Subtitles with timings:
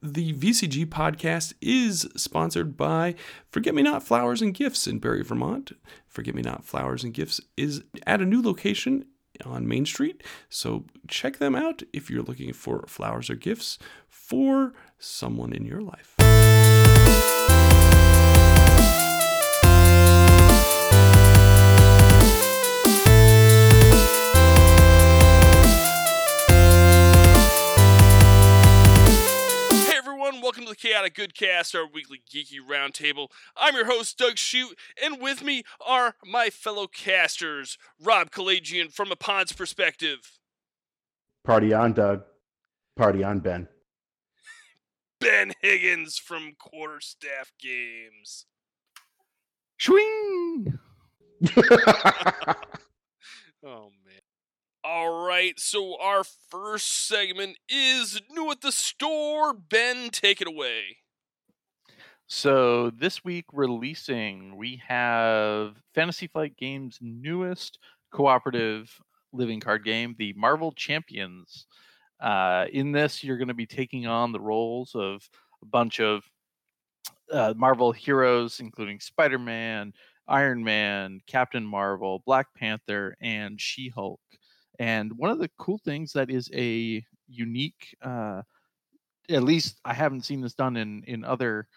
[0.00, 3.16] The VCG podcast is sponsored by
[3.50, 5.72] Forget Me Not Flowers and Gifts in Barre, Vermont.
[6.06, 9.06] Forget Me Not Flowers and Gifts is at a new location
[9.44, 14.72] on Main Street, so check them out if you're looking for flowers or gifts for
[14.98, 16.17] someone in your life.
[30.48, 33.28] Welcome to the Chaotic Good Cast, our weekly geeky roundtable.
[33.54, 39.12] I'm your host, Doug Shute, and with me are my fellow casters, Rob Kalajian from
[39.12, 40.38] a Pawn's perspective,
[41.44, 42.22] Party on, Doug.
[42.96, 43.68] Party on, Ben.
[45.20, 48.46] Ben Higgins from Quarterstaff Games.
[49.78, 50.78] Swing.
[53.66, 53.97] Oh man.
[54.90, 59.52] All right, so our first segment is new at the store.
[59.52, 60.96] Ben, take it away.
[62.26, 67.78] So this week releasing, we have Fantasy Flight Games' newest
[68.10, 68.90] cooperative
[69.34, 71.66] living card game, the Marvel Champions.
[72.18, 75.28] Uh, in this, you're going to be taking on the roles of
[75.60, 76.24] a bunch of
[77.30, 79.92] uh, Marvel heroes, including Spider-Man,
[80.26, 84.20] Iron Man, Captain Marvel, Black Panther, and She-Hulk.
[84.78, 88.42] And one of the cool things that is a unique, uh,
[89.30, 91.68] at least I haven't seen this done in in other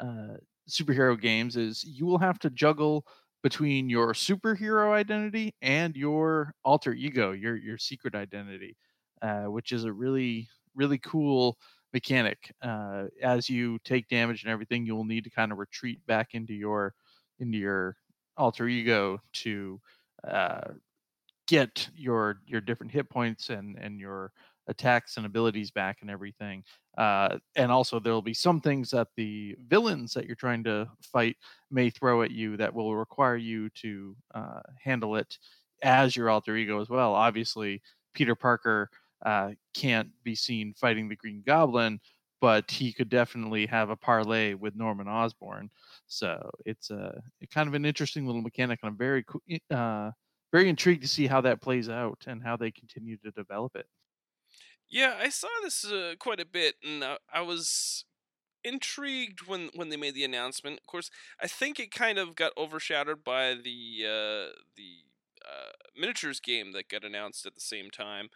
[0.00, 0.36] uh,
[0.68, 3.06] superhero games, is you will have to juggle
[3.42, 8.76] between your superhero identity and your alter ego, your your secret identity,
[9.22, 11.58] uh, which is a really really cool
[11.92, 12.52] mechanic.
[12.62, 16.34] Uh, as you take damage and everything, you will need to kind of retreat back
[16.34, 16.94] into your
[17.38, 17.96] into your
[18.36, 19.80] alter ego to
[20.24, 20.72] uh,
[21.50, 24.32] get your your different hit points and and your
[24.68, 26.62] attacks and abilities back and everything.
[26.96, 30.88] Uh, and also there will be some things that the villains that you're trying to
[31.02, 31.36] fight
[31.72, 35.38] may throw at you that will require you to uh, handle it
[35.82, 37.14] as your alter ego as well.
[37.14, 37.82] Obviously,
[38.14, 38.88] Peter Parker
[39.26, 41.98] uh, can't be seen fighting the Green Goblin,
[42.40, 45.68] but he could definitely have a parlay with Norman Osborn.
[46.06, 47.20] So it's a,
[47.52, 49.42] kind of an interesting little mechanic, and I'm very co-
[49.74, 50.12] uh,
[50.52, 53.86] very intrigued to see how that plays out and how they continue to develop it.
[54.88, 58.04] Yeah, I saw this uh, quite a bit, and uh, I was
[58.64, 60.80] intrigued when when they made the announcement.
[60.80, 65.04] Of course, I think it kind of got overshadowed by the uh, the
[65.48, 68.30] uh, miniatures game that got announced at the same time.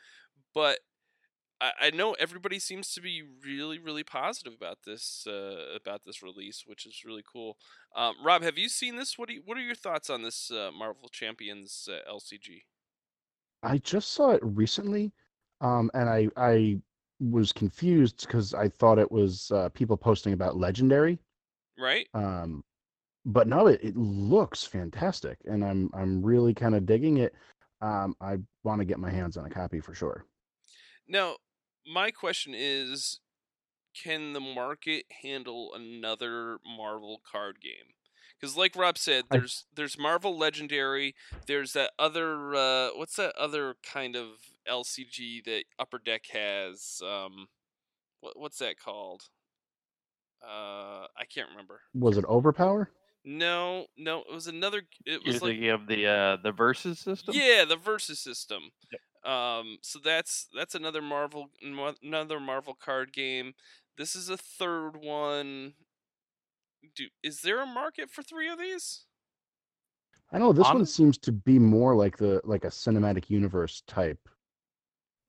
[0.55, 0.81] But
[1.61, 6.23] I, I know everybody seems to be really really positive about this uh, about this
[6.23, 7.57] release, which is really cool.
[7.97, 9.19] Um, Rob, have you seen this?
[9.19, 12.63] What do you, what are your thoughts on this uh, Marvel Champions uh, LCG?
[13.63, 15.13] I just saw it recently,
[15.61, 16.81] um, and I I
[17.21, 21.19] was confused because I thought it was uh, people posting about Legendary,
[21.79, 22.09] Right?
[22.15, 22.63] um,
[23.25, 27.35] but no, it, it looks fantastic, and I'm I'm really kind of digging it.
[27.81, 30.25] Um, I want to get my hands on a copy for sure.
[31.09, 31.37] Now,
[31.87, 33.21] my question is
[33.95, 37.95] can the market handle another Marvel card game?
[38.41, 41.15] Because, like Rob said, there's there's Marvel Legendary.
[41.47, 44.27] There's that other uh, what's that other kind of
[44.69, 47.01] LCG that Upper Deck has?
[47.03, 47.47] Um,
[48.21, 49.23] what what's that called?
[50.43, 51.81] Uh, I can't remember.
[51.95, 52.91] Was it Overpower?
[53.25, 54.83] No, no, it was another.
[55.07, 57.35] It You're was like thinking of the uh, the versus system.
[57.35, 58.73] yeah, the versus system.
[59.25, 61.51] Um, so that's that's another Marvel
[62.03, 63.55] another Marvel card game.
[63.97, 65.75] This is a third one.
[66.95, 69.07] Do is there a market for three of these?
[70.33, 74.29] I know this one seems to be more like the like a cinematic universe type.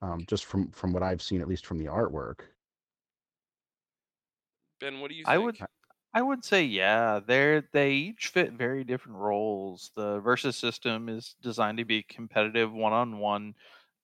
[0.02, 2.40] Um, just from from what I've seen, at least from the artwork.
[4.82, 5.24] Ben, what do you?
[5.26, 5.58] I would
[6.14, 7.20] I would say yeah.
[7.26, 9.92] They're they each fit very different roles.
[9.96, 13.56] The versus system is designed to be competitive one on one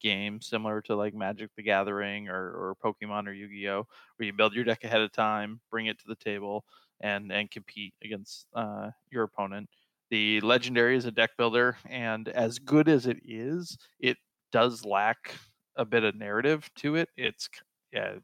[0.02, 2.36] game, similar to like Magic the Gathering or,
[2.72, 3.88] or Pokemon or Yu-Gi-Oh!
[4.18, 6.66] where you build your deck ahead of time, bring it to the table
[7.02, 9.70] and and compete against uh, your opponent.
[10.10, 14.18] The legendary is a deck builder, and as good as it is, it
[14.52, 15.36] does lack
[15.78, 17.10] a bit of narrative to it.
[17.18, 17.50] It's
[17.94, 18.18] yeah,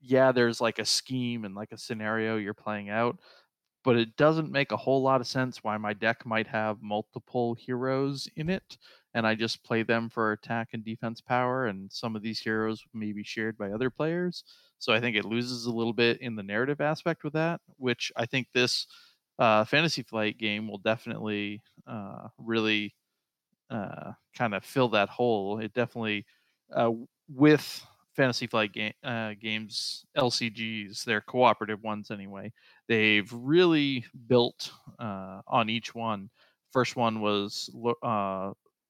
[0.00, 3.20] yeah, there's like a scheme and like a scenario you're playing out,
[3.84, 7.54] but it doesn't make a whole lot of sense why my deck might have multiple
[7.54, 8.78] heroes in it
[9.14, 12.82] and I just play them for attack and defense power and some of these heroes
[12.92, 14.44] may be shared by other players.
[14.78, 18.12] So I think it loses a little bit in the narrative aspect with that, which
[18.16, 18.86] I think this
[19.38, 22.94] uh, fantasy flight game will definitely uh, really
[23.70, 25.58] uh, kind of fill that hole.
[25.58, 26.26] It definitely,
[26.72, 26.92] uh,
[27.28, 27.84] with
[28.14, 32.52] Fantasy Flight ga- uh, games LCGs, they're cooperative ones anyway.
[32.88, 36.30] They've really built uh, on each one.
[36.72, 37.70] First one was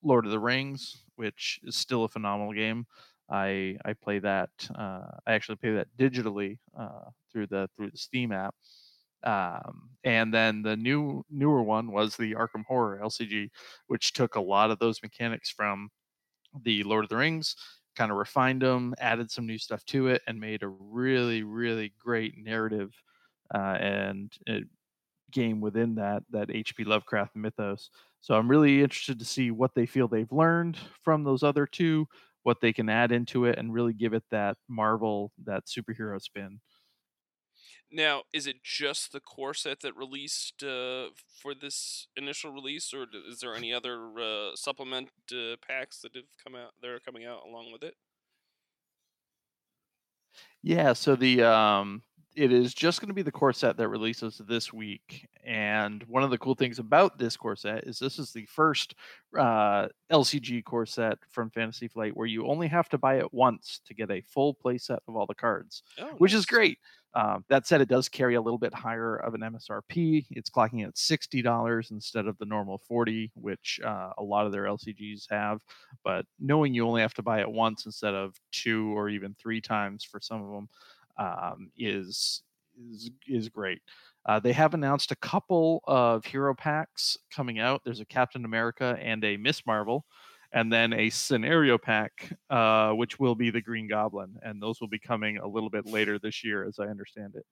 [0.05, 2.87] Lord of the Rings, which is still a phenomenal game.
[3.31, 4.51] I I play that.
[4.75, 8.55] Uh, I actually play that digitally uh, through the through the Steam app.
[9.23, 13.51] Um, and then the new newer one was the Arkham Horror LCG,
[13.87, 15.91] which took a lot of those mechanics from
[16.63, 17.57] the Lord of the Rings,
[17.97, 21.93] kind of refined them, added some new stuff to it, and made a really really
[21.99, 22.93] great narrative
[23.55, 24.61] uh, and uh,
[25.33, 27.91] game within that that HP Lovecraft mythos.
[28.25, 32.07] So I'm really interested to see what they feel they've learned from those other two,
[32.43, 36.59] what they can add into it, and really give it that Marvel that superhero spin.
[37.93, 43.05] Now, is it just the core set that released uh, for this initial release, or
[43.29, 47.27] is there any other uh, supplement uh, packs that have come out that are coming
[47.27, 47.95] out along with it?
[50.63, 52.03] Yeah, so the um,
[52.35, 55.29] it is just going to be the core set that releases this week.
[55.45, 58.95] And one of the cool things about this core set is this is the first
[59.39, 63.81] uh, LCG core set from Fantasy Flight where you only have to buy it once
[63.87, 66.79] to get a full play set of all the cards, Oh, which is great.
[67.17, 70.27] Um, that said, it does carry a little bit higher of an MSRP.
[70.31, 74.53] It's clocking at sixty dollars instead of the normal forty, which uh, a lot of
[74.53, 75.63] their LCGs have.
[76.03, 79.61] But knowing you only have to buy it once instead of two or even three
[79.61, 80.69] times for some of them
[81.19, 82.43] um, is
[82.77, 83.83] is is great.
[84.27, 87.83] Uh, they have announced a couple of hero packs coming out.
[87.85, 90.07] There's a Captain America and a Miss Marvel,
[90.53, 94.89] and then a scenario pack, uh, which will be the Green Goblin, and those will
[94.89, 97.45] be coming a little bit later this year, as I understand it.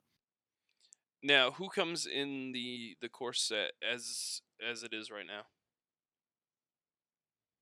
[1.23, 5.43] Now, who comes in the the core set as as it is right now?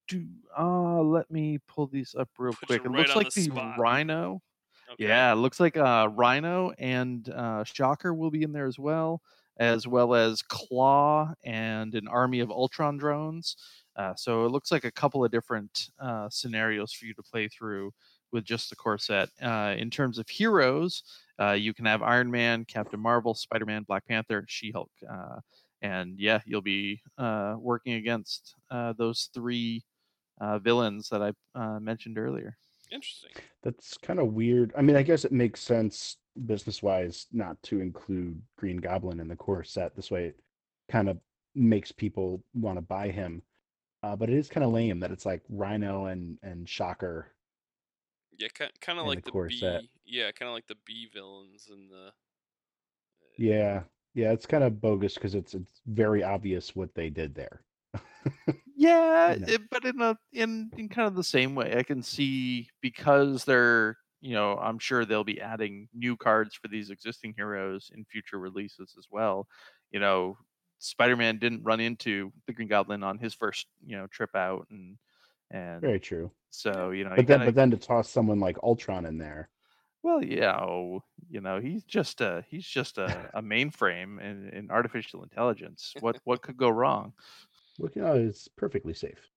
[0.08, 0.26] Do
[0.58, 2.85] uh, let me pull these up real Put quick.
[2.85, 3.75] It right looks like the the.
[3.79, 4.41] Rhino.
[4.90, 5.04] Okay.
[5.06, 9.22] Yeah, looks like uh, Rhino and uh, Shocker will be in there as well,
[9.58, 13.56] as well as Claw and an army of Ultron drones.
[13.96, 17.48] Uh, so it looks like a couple of different uh, scenarios for you to play
[17.48, 17.92] through
[18.32, 19.28] with just the core set.
[19.42, 21.02] Uh, in terms of heroes,
[21.40, 24.90] uh, you can have Iron Man, Captain Marvel, Spider Man, Black Panther, She Hulk.
[25.10, 25.40] Uh,
[25.82, 29.82] and yeah, you'll be uh, working against uh, those three
[30.40, 32.56] uh, villains that I uh, mentioned earlier.
[32.90, 33.31] Interesting.
[33.62, 34.72] That's kind of weird.
[34.76, 36.16] I mean, I guess it makes sense
[36.46, 39.94] business wise not to include Green Goblin in the core set.
[39.94, 40.37] This way, it
[40.90, 41.19] kind of
[41.54, 43.42] makes people want to buy him.
[44.02, 47.28] Uh, but it is kind of lame that it's like Rhino and and Shocker.
[48.38, 48.48] Yeah,
[48.81, 49.58] kind of the like the, core B.
[49.58, 49.82] set.
[50.06, 52.10] Yeah, kind of like the B villains and the.
[53.36, 53.82] Yeah,
[54.14, 57.62] yeah, it's kind of bogus because it's it's very obvious what they did there.
[58.81, 59.47] Yeah, know.
[59.47, 63.44] it- but in a in in kind of the same way, I can see because
[63.44, 68.05] they're you know I'm sure they'll be adding new cards for these existing heroes in
[68.06, 69.49] future releases as well.
[69.91, 70.38] You know,
[70.79, 74.99] Spider-Man didn't run into the Green Goblin on his first you know trip out, and
[75.50, 76.32] and Very true.
[76.50, 79.19] so you know, you But then, kinda- but then to toss someone like Ultron in
[79.19, 79.50] there,
[80.03, 84.71] well, yeah, oh, you know, he's just a he's just a, a mainframe in, in
[84.71, 85.94] artificial intelligence.
[85.99, 87.12] What what could go wrong?
[87.81, 89.31] Look, you know, it's perfectly safe.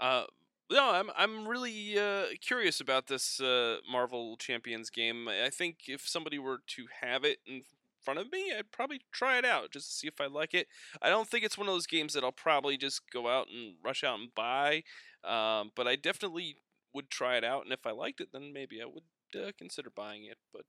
[0.00, 0.24] Uh,
[0.70, 5.28] no, I'm I'm really uh, curious about this uh, Marvel Champions game.
[5.28, 7.62] I think if somebody were to have it in
[8.02, 10.66] front of me, I'd probably try it out just to see if I like it.
[11.00, 13.74] I don't think it's one of those games that I'll probably just go out and
[13.84, 14.82] rush out and buy,
[15.24, 16.56] um, but I definitely
[16.94, 19.90] would try it out, and if I liked it, then maybe I would uh, consider
[19.90, 20.38] buying it.
[20.52, 20.62] But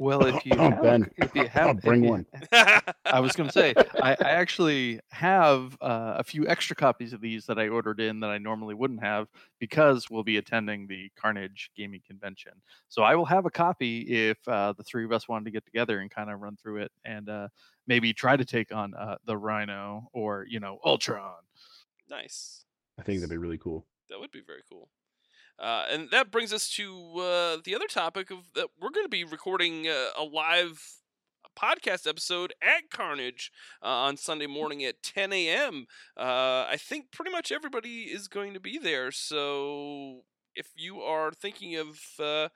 [0.00, 2.26] Well, if you Oh, have, Ben, if you I'll have, if bring you- one.
[3.04, 7.20] I was going to say, I, I actually have uh, a few extra copies of
[7.20, 11.10] these that I ordered in that I normally wouldn't have because we'll be attending the
[11.20, 12.52] Carnage Gaming Convention.
[12.88, 15.64] So I will have a copy if uh, the three of us wanted to get
[15.66, 17.48] together and kind of run through it and uh,
[17.86, 21.34] maybe try to take on uh, the Rhino or, you know, Ultron.
[22.08, 22.64] nice.
[22.98, 23.86] I think that'd be really cool.
[24.10, 24.88] That would be very cool.
[25.58, 29.10] Uh, and that brings us to uh, the other topic of that we're going to
[29.10, 30.82] be recording uh, a live
[31.56, 33.50] podcast episode at Carnage
[33.82, 35.86] uh, on Sunday morning at 10 a.m.
[36.16, 39.10] Uh, I think pretty much everybody is going to be there.
[39.10, 40.22] So
[40.54, 42.48] if you are thinking of uh,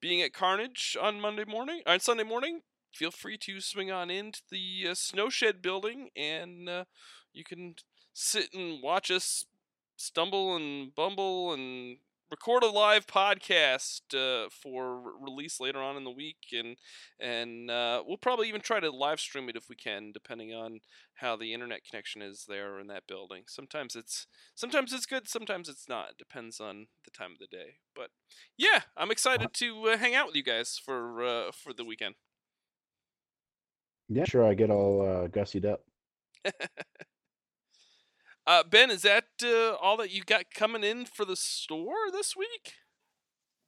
[0.00, 2.60] being at Carnage on Monday morning, on Sunday morning,
[2.92, 6.84] feel free to swing on into the uh, Snowshed building and uh,
[7.32, 7.74] you can
[8.12, 9.46] sit and watch us
[9.96, 11.98] stumble and bumble and
[12.30, 16.76] record a live podcast uh, for re- release later on in the week, and
[17.18, 20.80] and uh, we'll probably even try to live stream it if we can, depending on
[21.14, 23.42] how the internet connection is there in that building.
[23.48, 26.10] Sometimes it's sometimes it's good, sometimes it's not.
[26.10, 27.76] It depends on the time of the day.
[27.94, 28.10] But
[28.56, 32.14] yeah, I'm excited to uh, hang out with you guys for uh, for the weekend.
[34.08, 34.44] Yeah, sure.
[34.44, 35.82] I get all uh, gussied up.
[38.50, 42.34] Uh, ben, is that uh, all that you got coming in for the store this
[42.34, 42.74] week?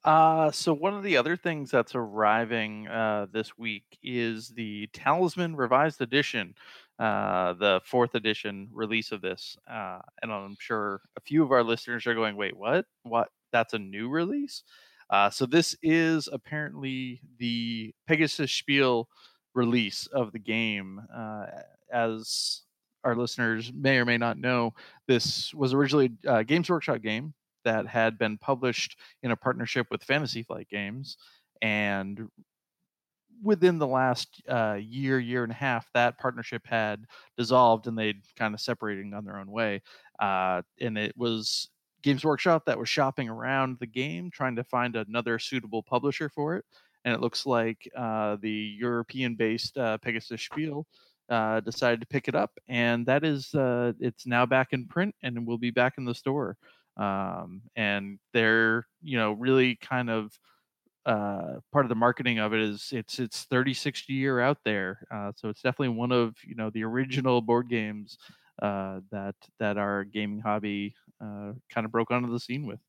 [0.03, 5.55] Uh, so one of the other things that's arriving uh, this week is the Talisman
[5.55, 6.57] Revised Edition,
[6.99, 9.57] uh, the fourth edition release of this.
[9.71, 12.85] Uh, and I'm sure a few of our listeners are going, "Wait, what?
[13.05, 13.29] What?
[13.53, 14.65] That's a new release?"
[15.11, 19.09] Uh, so this is apparently the Pegasus Spiel
[19.55, 21.01] release of the game.
[21.17, 21.47] Uh,
[21.93, 22.63] as
[23.05, 24.75] our listeners may or may not know,
[25.07, 30.03] this was originally a Games Workshop game that had been published in a partnership with
[30.03, 31.17] Fantasy Flight Games,
[31.61, 32.29] and
[33.43, 37.05] within the last uh, year, year and a half, that partnership had
[37.37, 39.83] dissolved and they'd kind of separated on their own way.
[40.21, 41.69] Uh, and it was
[42.03, 46.57] Games Workshop that was shopping around the game, trying to find another suitable publisher for
[46.57, 46.65] it.
[47.05, 50.87] And it looks like uh, the European-based uh, Pegasus Spiel
[51.33, 55.15] uh, decided to pick it up, and that is uh, it's now back in print
[55.23, 56.59] and will be back in the store.
[56.99, 60.39] Um, and they're you know really kind of
[61.07, 65.33] uh, part of the marketing of it is it's it's 36 year out there, uh,
[65.35, 68.19] so it's definitely one of you know the original board games
[68.61, 72.81] uh, that that our gaming hobby uh, kind of broke onto the scene with,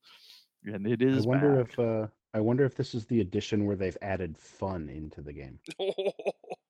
[0.66, 1.24] and it is.
[1.26, 1.72] I wonder back.
[1.72, 5.32] if uh, I wonder if this is the edition where they've added fun into the
[5.32, 5.60] game.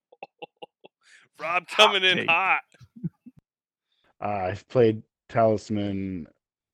[1.40, 2.30] Rob coming in take.
[2.30, 2.62] hot.
[4.22, 6.28] Uh, I've played Talisman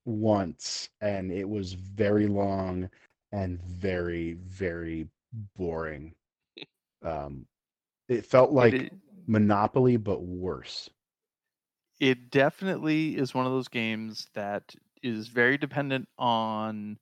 [0.06, 2.88] once, and it was very long
[3.32, 5.08] and very, very
[5.56, 6.14] boring.
[7.02, 7.46] Um,
[8.10, 8.94] it felt like it,
[9.26, 10.90] Monopoly, but worse.
[12.02, 17.00] it definitely is one of those games that is very dependent on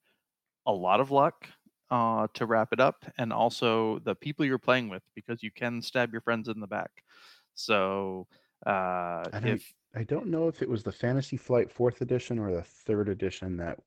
[0.68, 1.48] a lot of luck
[1.90, 5.82] uh, to wrap it up, and also the people you're playing with, because you can
[5.82, 6.92] stab your friends in the back.
[7.58, 8.28] So
[8.66, 8.70] uh,
[9.34, 12.54] I don't, if I don't know if it was the Fantasy Flight Fourth Edition or
[12.54, 13.80] the Third Edition that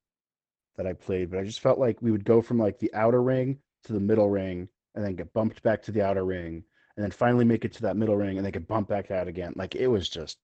[0.77, 3.23] that I played, but I just felt like we would go from like the outer
[3.23, 6.65] ring to the middle ring, and then get bumped back to the outer ring,
[6.97, 9.29] and then finally make it to that middle ring, and then get bumped back out
[9.29, 9.53] again.
[9.57, 10.39] Like it was just,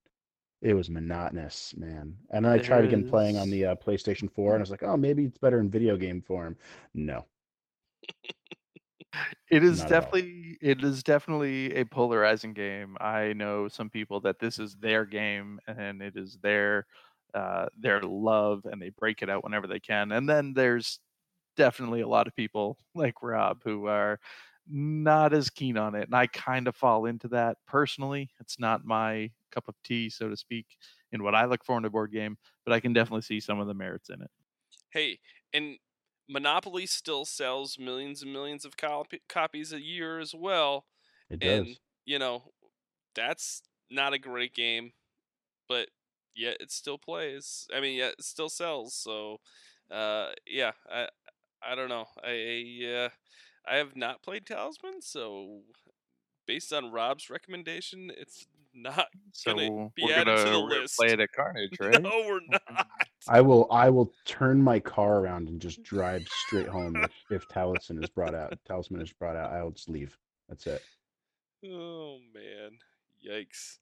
[0.62, 2.14] it was monotonous, man.
[2.30, 4.84] And then I tried again playing on the uh, PlayStation Four, and I was like,
[4.84, 6.56] oh, maybe it's better in video game form.
[6.94, 7.26] No,
[9.50, 12.96] It is Not definitely it is definitely a polarizing game.
[13.00, 16.86] I know some people that this is their game and it is their
[17.34, 20.12] uh, their love and they break it out whenever they can.
[20.12, 21.00] And then there's
[21.56, 24.20] definitely a lot of people like Rob who are
[24.68, 26.04] not as keen on it.
[26.04, 28.30] And I kind of fall into that personally.
[28.40, 30.66] It's not my cup of tea, so to speak,
[31.12, 33.60] in what I look for in a board game, but I can definitely see some
[33.60, 34.30] of the merits in it.
[34.90, 35.20] Hey,
[35.52, 35.78] and
[36.28, 40.86] Monopoly still sells millions and millions of copy- copies a year as well.
[41.30, 41.60] it does.
[41.60, 42.52] And, you know,
[43.14, 44.92] that's not a great game,
[45.68, 45.88] but
[46.34, 47.68] yet it still plays.
[47.74, 48.94] I mean, yeah, it still sells.
[48.94, 49.40] So,
[49.90, 51.08] uh, yeah, I,
[51.62, 52.06] I don't know.
[52.22, 53.08] I, uh,
[53.70, 55.62] I have not played Talisman, so
[56.46, 60.96] based on Rob's recommendation, it's not So Gonna be we're added gonna the we're list.
[60.96, 62.00] play it at Carnage, right?
[62.02, 62.86] No, we're not.
[63.28, 67.48] I will I will turn my car around and just drive straight home if, if
[67.48, 68.56] Talisman is brought out.
[68.66, 69.52] Talisman is brought out.
[69.52, 70.16] I'll just leave.
[70.48, 70.82] That's it.
[71.64, 72.78] Oh man,
[73.26, 73.78] yikes!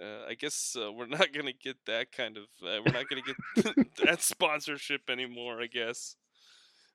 [0.00, 2.44] Uh, I guess uh, we're not gonna get that kind of.
[2.62, 5.60] Uh, we're not gonna get that sponsorship anymore.
[5.60, 6.16] I guess.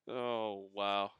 [0.07, 1.11] Oh wow.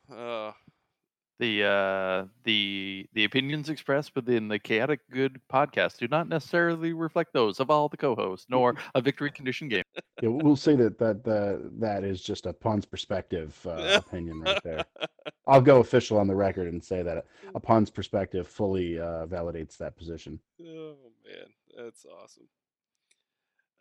[1.43, 6.93] Uh, the uh the the opinions expressed within the chaotic good podcast do not necessarily
[6.93, 9.83] reflect those of all the co-hosts nor a victory condition game
[10.21, 14.63] Yeah, we'll say that that that, that is just a Pawn's perspective uh, opinion right
[14.63, 14.85] there.
[15.47, 19.77] I'll go official on the record and say that a Pawn's perspective fully uh, validates
[19.77, 20.39] that position.
[20.62, 20.95] oh
[21.25, 21.47] man,
[21.77, 22.47] that's awesome.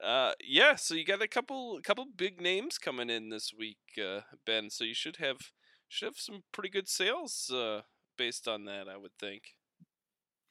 [0.02, 0.75] Uh, yeah.
[0.75, 4.69] So you got a couple, couple big names coming in this week, uh, Ben.
[4.69, 5.38] So you should have
[5.93, 7.83] should have some pretty good sales uh,
[8.17, 8.89] based on that.
[8.89, 9.43] I would think.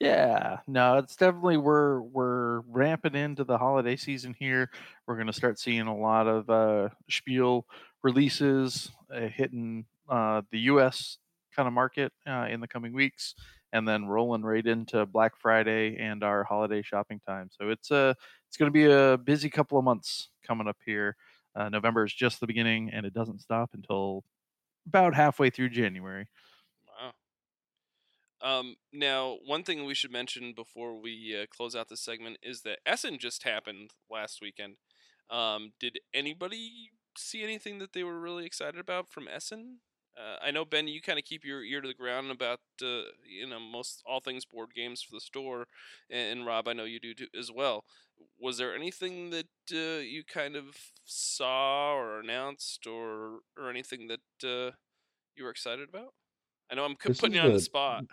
[0.00, 4.70] yeah no it's definitely we're we're ramping into the holiday season here
[5.06, 7.66] we're going to start seeing a lot of uh spiel
[8.02, 11.18] releases uh, hitting uh the us
[11.54, 13.34] kind of market uh, in the coming weeks
[13.72, 18.16] and then rolling right into black friday and our holiday shopping time so it's a
[18.48, 21.16] it's going to be a busy couple of months coming up here
[21.54, 24.24] Uh, November is just the beginning, and it doesn't stop until
[24.86, 26.26] about halfway through January.
[26.86, 27.12] Wow.
[28.42, 32.62] Um, now, one thing we should mention before we uh, close out this segment is
[32.62, 34.76] that Essen just happened last weekend.
[35.30, 39.78] Um, did anybody see anything that they were really excited about from Essen?
[40.16, 43.02] Uh, I know Ben, you kind of keep your ear to the ground about uh,
[43.26, 45.66] you know most all things board games for the store,
[46.10, 47.84] and, and Rob, I know you do too, as well.
[48.38, 54.20] Was there anything that uh, you kind of saw or announced, or or anything that
[54.44, 54.72] uh,
[55.34, 56.14] you were excited about?
[56.70, 58.04] I know I'm This putting you on the the spot.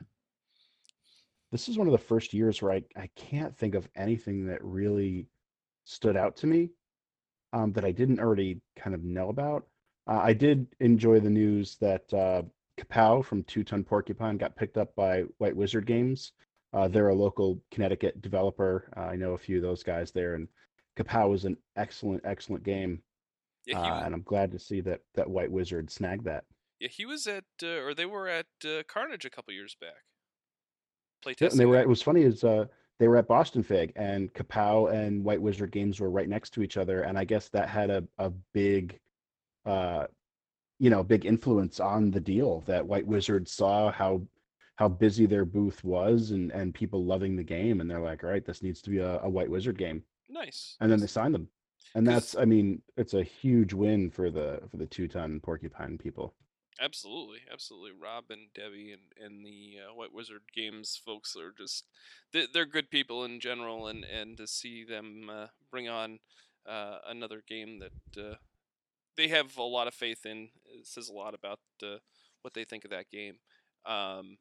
[1.52, 4.64] this is one of the first years where I, I can't think of anything that
[4.64, 5.28] really
[5.86, 6.70] stood out to me
[7.54, 9.66] um, that I didn't already kind of know about.
[10.10, 12.42] Uh, I did enjoy the news that uh,
[12.80, 16.32] Kapow from Two Ton Porcupine got picked up by White Wizard Games.
[16.74, 18.92] Uh, they're a local Connecticut developer.
[18.98, 20.48] Uh, I know a few of those guys there, and
[20.98, 23.02] Kapow is an excellent, excellent game.
[23.66, 26.46] Yeah, Uh, was, and I'm glad to see that that White Wizard snagged that.
[26.80, 30.04] yeah he was at uh, or they were at uh, Carnage a couple years back.
[31.26, 31.76] Yeah, Playtesting and they were.
[31.78, 32.66] At, it was funny is uh,
[33.00, 36.64] they were at Boston Fig, and Kapow and White Wizard Games were right next to
[36.64, 39.00] each other, and I guess that had a a big,
[39.66, 40.08] uh,
[40.80, 42.62] you know, big influence on the deal.
[42.68, 44.22] That White Wizard saw how
[44.76, 48.30] how busy their booth was, and and people loving the game, and they're like, all
[48.30, 50.78] right, this needs to be a, a White Wizard game, Nice.
[50.80, 51.50] and then they signed them,
[51.96, 55.98] And that's, I mean, it's a huge win for the for the two ton porcupine
[55.98, 56.34] people.
[56.82, 57.92] Absolutely, absolutely.
[58.02, 61.84] Rob and Debbie and, and the uh, White Wizard Games folks are just
[62.32, 66.20] they're, they're good people in general, and, and to see them uh, bring on
[66.66, 68.36] uh, another game that uh,
[69.18, 71.98] they have a lot of faith in it says a lot about uh,
[72.42, 73.36] what they think of that game.
[73.86, 74.38] Um,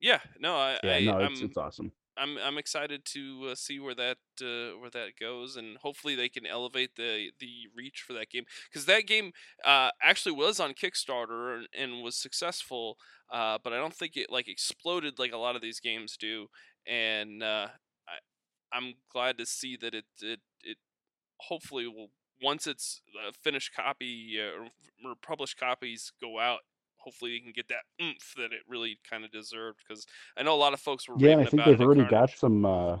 [0.00, 1.92] yeah, no, I, Yeah, I no, it's I'm it's awesome.
[2.16, 6.28] I'm I'm excited to uh, see where that uh, where that goes, and hopefully they
[6.28, 9.32] can elevate the the reach for that game because that game
[9.64, 12.98] uh, actually was on Kickstarter and, and was successful,
[13.32, 16.48] uh, but I don't think it like exploded like a lot of these games do,
[16.86, 17.68] and uh,
[18.08, 20.78] I I'm glad to see that it it it
[21.40, 22.10] hopefully will
[22.42, 26.60] once it's a finished copy uh, or published copies go out.
[26.96, 30.06] Hopefully, you can get that oomph that it really kind of deserved because
[30.38, 32.64] I know a lot of folks were Yeah, I think they've already got some.
[32.64, 32.98] uh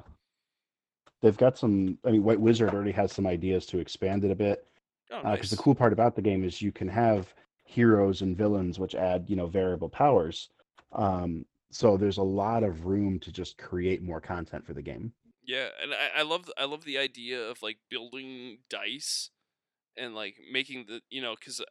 [1.22, 1.96] They've got some.
[2.04, 4.66] I mean, White Wizard already has some ideas to expand it a bit.
[5.10, 7.32] Oh, because the cool part about the game is you can have
[7.64, 10.50] heroes and villains which add you know variable powers
[10.92, 15.12] um so there's a lot of room to just create more content for the game
[15.46, 19.30] Yeah, and I, I love I love the idea of like building dice
[19.96, 21.64] and like making the you know because uh,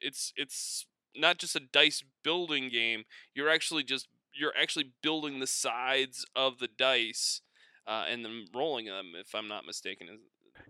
[0.00, 3.04] it's it's not just a dice building game.
[3.34, 7.42] You're actually just you're actually building the sides of the dice
[7.86, 9.12] uh, and then rolling them.
[9.16, 10.08] If I'm not mistaken,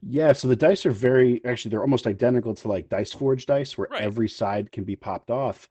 [0.02, 3.76] yeah so the dice are very actually they're almost identical to like dice forge dice
[3.76, 3.98] where Right.
[3.98, 5.68] every side can be popped off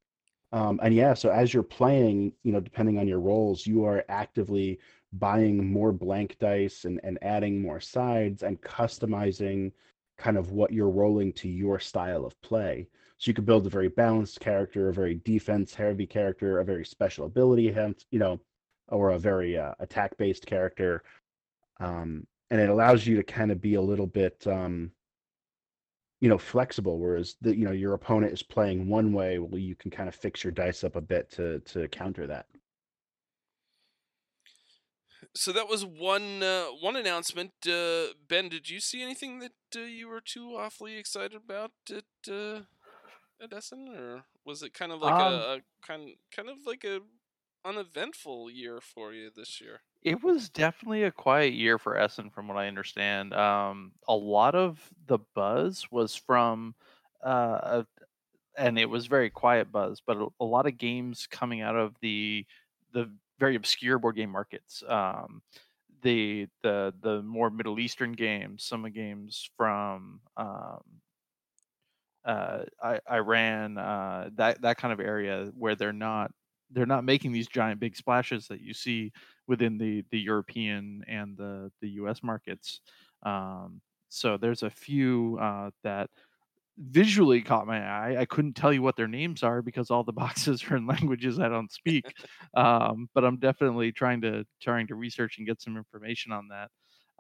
[0.52, 4.04] um and yeah so as you're playing you know depending on your rolls you are
[4.10, 4.80] actively
[5.14, 9.72] buying more blank dice and and adding more sides and customizing
[10.18, 13.70] kind of what you're rolling to your style of play So you could build a
[13.70, 17.74] very balanced character, a very defense heavy character, a very special ability,
[18.12, 18.40] you know,
[18.90, 21.04] or a very uh, attack based character.
[21.80, 24.92] Um, and it allows you to kind of be a little bit, um,
[26.22, 27.00] you know, flexible.
[27.00, 30.16] Whereas the you know your opponent is playing one way, well, you can kind of
[30.16, 32.48] fix your dice up a bit to to counter that.
[35.36, 37.54] So that was one uh, one announcement.
[37.68, 42.32] Uh, ben, did you see anything that uh, you were too awfully excited about at
[42.32, 42.64] uh,
[43.42, 46.84] at Essen, or was it kind of like Um, a, a kind kind of like
[46.86, 47.02] a
[47.66, 49.82] uneventful year for you this year?
[50.02, 53.34] It was definitely a quiet year for Essen, from what I understand.
[53.34, 56.76] Um, a lot of the buzz was from,
[57.24, 57.88] uh, a-
[58.58, 62.00] and it was very quiet buzz, but a, a lot of games coming out of
[62.02, 62.48] the
[62.94, 64.84] the very obscure board game markets.
[64.88, 65.42] Um,
[66.02, 70.82] the the the more Middle Eastern games, some games from um,
[72.26, 76.32] uh, I, Iran, uh, that that kind of area where they're not
[76.72, 79.12] they're not making these giant big splashes that you see
[79.48, 82.22] within the the European and the the U.S.
[82.22, 82.82] markets.
[83.24, 86.10] Um, so there's a few uh, that
[86.80, 88.18] visually caught my eye.
[88.20, 91.40] I couldn't tell you what their names are because all the boxes are in languages
[91.40, 92.14] I don't speak.
[92.56, 96.72] um, but I'm definitely trying to trying to research and get some information on that.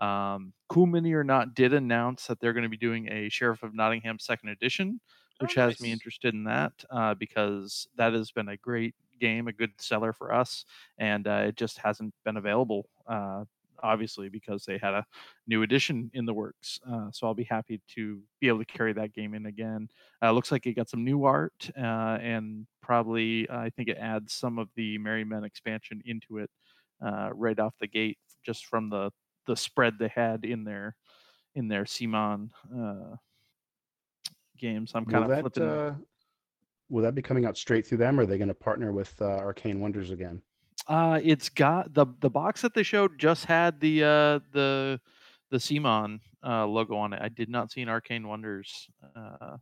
[0.03, 3.63] Um, cool Mini or not did announce that they're going to be doing a Sheriff
[3.63, 5.01] of Nottingham second edition,
[5.39, 9.47] which Oh, has me interested in that uh, because that has been a great game,
[9.49, 10.63] a good seller for us,
[10.97, 13.43] and uh, it just hasn't been available uh,
[13.83, 15.05] obviously because they had a
[15.47, 16.79] new edition in the works.
[16.89, 19.89] Uh, so I'll be happy to be able to carry that game in again.
[20.21, 24.33] Uh, looks like it got some new art uh, and probably I think it adds
[24.33, 26.49] some of the Merry Men expansion into it
[27.05, 29.11] uh, right off the gate, just from the
[29.47, 30.95] the spread they had in their
[31.55, 33.15] in their CMON uh,
[34.57, 34.91] games.
[34.93, 35.69] I'm kind will of that flipping.
[35.69, 35.95] uh,
[36.89, 39.19] will that be coming out straight through them, or are they going to partner with
[39.21, 40.41] uh, Arcane Wonders again?
[40.87, 44.99] Uh, it's got the the box that they showed just had the uh the
[45.51, 47.21] the CMON uh, logo on it.
[47.21, 49.57] I did not see an Arcane Wonders uh,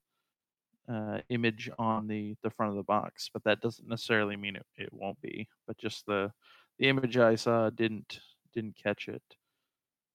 [0.91, 4.65] uh, image on the the front of the box, but that doesn't necessarily mean it,
[4.77, 5.47] it won't be.
[5.65, 6.31] But just the
[6.79, 8.19] the image I saw didn't
[8.53, 9.21] didn't catch it.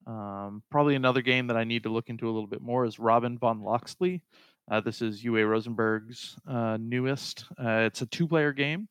[0.06, 2.98] Um, probably another game that I need to look into a little bit more is
[2.98, 4.22] Robin von Loxley.
[4.70, 7.44] Uh, this is Uwe Rosenberg's uh, newest.
[7.58, 8.88] Uh, it's a two-player game,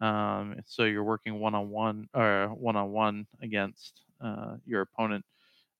[0.00, 5.24] um, so you're working one-on-one or one-on-one against uh, your opponent.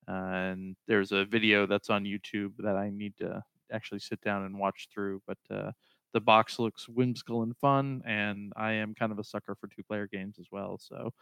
[0.09, 4.59] and there's a video that's on YouTube that I need to actually sit down and
[4.59, 5.23] watch through.
[5.27, 5.73] But uh,
[6.13, 10.09] the box looks whimsical and fun, and I am kind of a sucker for two-player
[10.11, 10.79] games as well.
[10.81, 11.13] So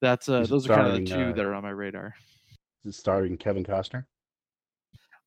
[0.00, 2.14] that's uh, those are kind of the two uh, that are on my radar.
[2.84, 4.04] Is it starring Kevin Costner?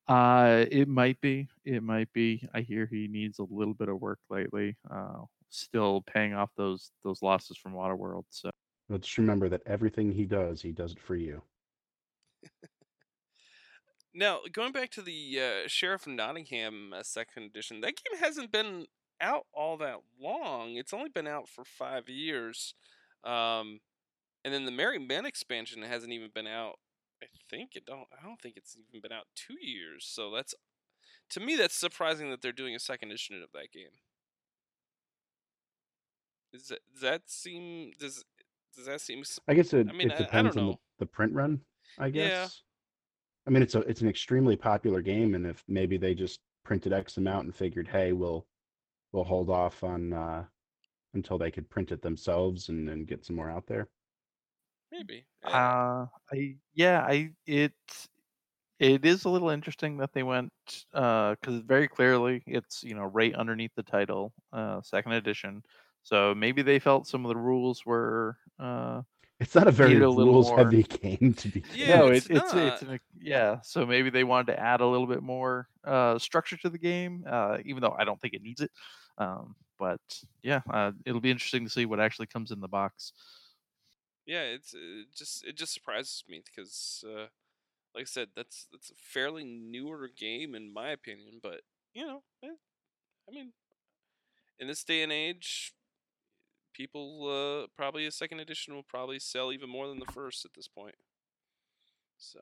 [0.08, 1.48] Uh, it might be.
[1.64, 2.48] It might be.
[2.54, 4.76] I hear he needs a little bit of work lately.
[4.90, 8.24] Uh, still paying off those those losses from Waterworld.
[8.30, 8.50] So
[8.88, 11.42] let's remember that everything he does, he does it for you.
[14.18, 18.50] Now, going back to the uh, Sheriff of Nottingham uh, second edition, that game hasn't
[18.50, 18.86] been
[19.20, 20.76] out all that long.
[20.76, 22.72] It's only been out for five years,
[23.24, 23.80] um,
[24.42, 26.76] and then the Merry Men expansion hasn't even been out.
[27.22, 28.06] I think it don't.
[28.18, 30.04] I don't think it's even been out two years.
[30.08, 30.54] So that's
[31.30, 33.88] to me that's surprising that they're doing a second edition of that game.
[36.52, 38.24] Does that, does that seem does
[38.74, 40.78] does that seem I guess it, I mean, it I- I depends don't on the,
[41.00, 41.60] the print run.
[41.98, 42.30] I guess.
[42.30, 42.48] Yeah.
[43.46, 46.92] I mean, it's a it's an extremely popular game, and if maybe they just printed
[46.92, 48.46] X amount and figured, hey, we'll
[49.12, 50.44] we'll hold off on uh,
[51.14, 53.88] until they could print it themselves and then get some more out there.
[54.98, 55.26] Maybe?
[55.44, 57.72] Uh, Uh, I yeah, I it
[58.78, 60.52] it is a little interesting that they went
[60.92, 65.62] because very clearly it's you know right underneath the title, uh, second edition.
[66.02, 69.02] So maybe they felt some of the rules were uh,
[69.40, 71.62] It's not a very a rules more- heavy game to be.
[71.74, 73.60] Yeah, no, it's it, it's it's an, yeah.
[73.62, 77.24] So maybe they wanted to add a little bit more uh, structure to the game,
[77.28, 78.70] uh, even though I don't think it needs it.
[79.18, 80.00] Um, but
[80.42, 83.12] yeah, uh, it'll be interesting to see what actually comes in the box.
[84.26, 87.26] Yeah, it's it just it just surprises me because, uh,
[87.94, 91.40] like I said, that's that's a fairly newer game in my opinion.
[91.42, 91.62] But
[91.94, 92.56] you know, eh,
[93.28, 93.52] I mean,
[94.58, 95.72] in this day and age,
[96.74, 97.28] people
[97.64, 100.68] uh, probably a second edition will probably sell even more than the first at this
[100.68, 100.96] point.
[102.18, 102.40] So,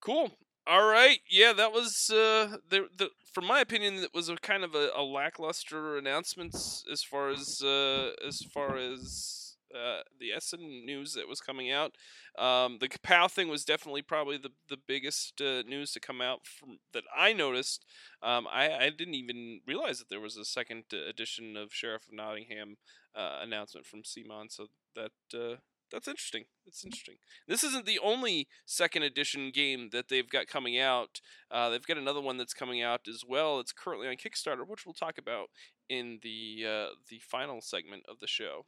[0.00, 0.32] cool.
[0.66, 4.64] All right, yeah, that was uh, the the from my opinion, that was a kind
[4.64, 10.84] of a, a lackluster announcements as far as uh, as far as uh, the Essen
[10.84, 11.92] news that was coming out.
[12.38, 16.46] Um, the Kapow thing was definitely probably the the biggest uh, news to come out
[16.46, 17.84] from that I noticed.
[18.22, 22.14] Um, I I didn't even realize that there was a second edition of Sheriff of
[22.14, 22.76] Nottingham
[23.14, 24.50] uh, announcement from CMON.
[24.50, 25.56] So that uh,
[25.90, 26.44] that's interesting.
[26.66, 27.16] It's interesting.
[27.46, 31.20] This isn't the only second edition game that they've got coming out.
[31.50, 33.58] Uh, they've got another one that's coming out as well.
[33.60, 35.48] It's currently on Kickstarter, which we'll talk about
[35.88, 38.66] in the uh, the final segment of the show.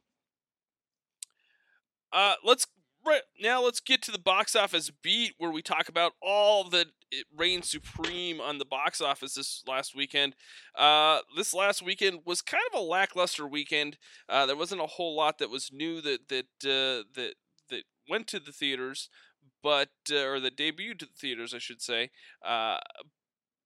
[2.11, 2.67] Uh, let's
[3.05, 6.87] right now let's get to the box office beat where we talk about all that
[7.35, 10.35] reigned supreme on the box office this last weekend.
[10.77, 13.97] Uh, this last weekend was kind of a lackluster weekend.
[14.29, 17.33] Uh, there wasn't a whole lot that was new that that uh, that
[17.69, 19.09] that went to the theaters,
[19.63, 22.11] but uh, or that debuted to the theaters, I should say.
[22.45, 22.77] Uh,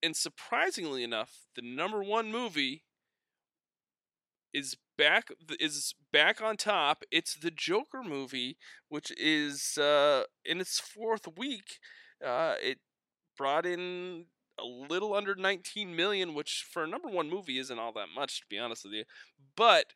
[0.01, 2.83] and surprisingly enough, the number one movie
[4.55, 5.27] is back
[5.59, 7.03] is back on top.
[7.11, 11.79] It's the Joker movie, which is uh, in its fourth week.
[12.25, 12.79] Uh, it
[13.37, 14.25] brought in
[14.57, 18.39] a little under 19 million, which for a number one movie isn't all that much,
[18.39, 19.03] to be honest with you.
[19.57, 19.87] But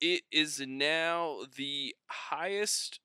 [0.00, 2.98] it is now the highest.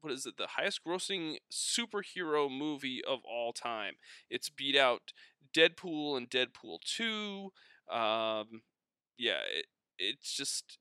[0.00, 0.36] What is it?
[0.36, 3.94] The highest grossing superhero movie of all time.
[4.30, 5.12] It's beat out
[5.56, 7.52] Deadpool and Deadpool 2.
[7.92, 8.62] Um,
[9.18, 9.66] yeah, it,
[10.02, 10.78] it's just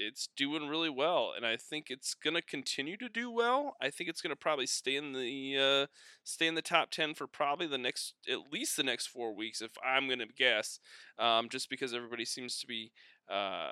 [0.00, 3.90] it's doing really well and i think it's going to continue to do well i
[3.90, 5.86] think it's going to probably stay in the uh,
[6.22, 9.60] stay in the top 10 for probably the next at least the next four weeks
[9.60, 10.78] if i'm going to guess
[11.18, 12.92] um, just because everybody seems to be
[13.30, 13.70] uh,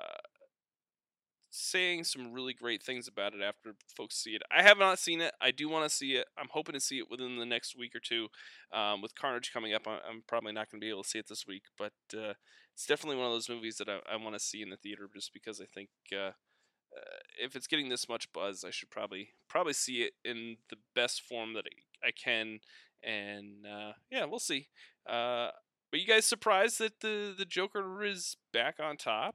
[1.49, 4.41] saying some really great things about it after folks see it.
[4.55, 5.33] I have not seen it.
[5.41, 6.27] I do want to see it.
[6.37, 8.27] I'm hoping to see it within the next week or two.
[8.71, 11.27] Um, with Carnage coming up, I'm probably not going to be able to see it
[11.27, 12.33] this week, but uh,
[12.77, 15.09] it's definitely one of those movies that I, I want to see in the theater
[15.11, 19.29] just because I think uh, uh, if it's getting this much buzz, I should probably
[19.49, 21.65] probably see it in the best form that
[22.05, 22.59] I, can.
[23.03, 24.67] And uh, yeah, we'll see.
[25.09, 25.49] Uh,
[25.89, 29.33] but you guys surprised that the the Joker is back on top?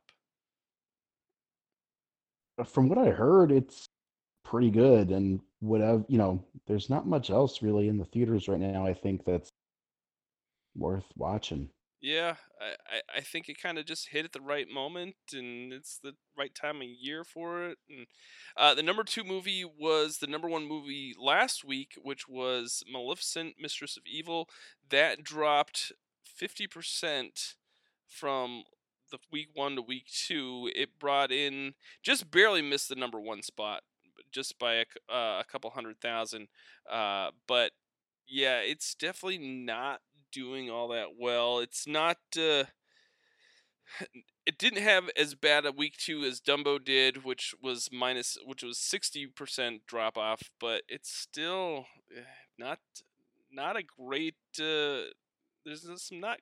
[2.64, 3.86] From what I heard, it's
[4.44, 8.60] pretty good, and whatever you know, there's not much else really in the theaters right
[8.60, 8.86] now.
[8.86, 9.50] I think that's
[10.76, 11.68] worth watching.
[12.02, 16.00] Yeah, I, I, think it kind of just hit at the right moment, and it's
[16.02, 17.78] the right time of year for it.
[17.88, 18.06] And
[18.56, 23.54] uh, the number two movie was the number one movie last week, which was Maleficent,
[23.60, 24.48] Mistress of Evil.
[24.90, 25.92] That dropped
[26.24, 27.54] fifty percent
[28.08, 28.64] from
[29.12, 30.68] the week one to week two.
[30.74, 33.84] It brought in just barely missed the number one spot,
[34.32, 36.48] just by a, uh, a couple hundred thousand.
[36.90, 37.70] Uh, but
[38.26, 40.00] yeah, it's definitely not
[40.32, 41.58] doing all that well.
[41.58, 42.18] It's not.
[42.36, 42.64] Uh,
[44.46, 48.62] it didn't have as bad a week two as Dumbo did, which was minus, which
[48.62, 52.22] was sixty percent drop off, but it's still eh,
[52.58, 52.78] not
[53.52, 54.36] not a great.
[54.58, 55.10] Uh,
[55.64, 56.38] there's some not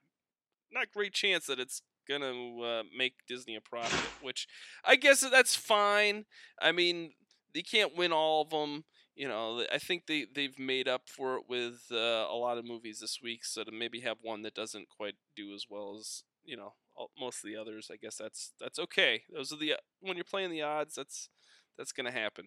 [0.72, 4.46] not great chance that it's gonna uh, make Disney a profit, which
[4.84, 6.24] I guess that's fine.
[6.60, 7.12] I mean,
[7.54, 8.84] they can't win all of them
[9.20, 12.64] you know, I think they they've made up for it with uh, a lot of
[12.64, 13.44] movies this week.
[13.44, 16.72] So to maybe have one that doesn't quite do as well as you know
[17.20, 19.24] most of the others, I guess that's that's okay.
[19.30, 21.28] Those are the when you're playing the odds, that's
[21.76, 22.46] that's gonna happen.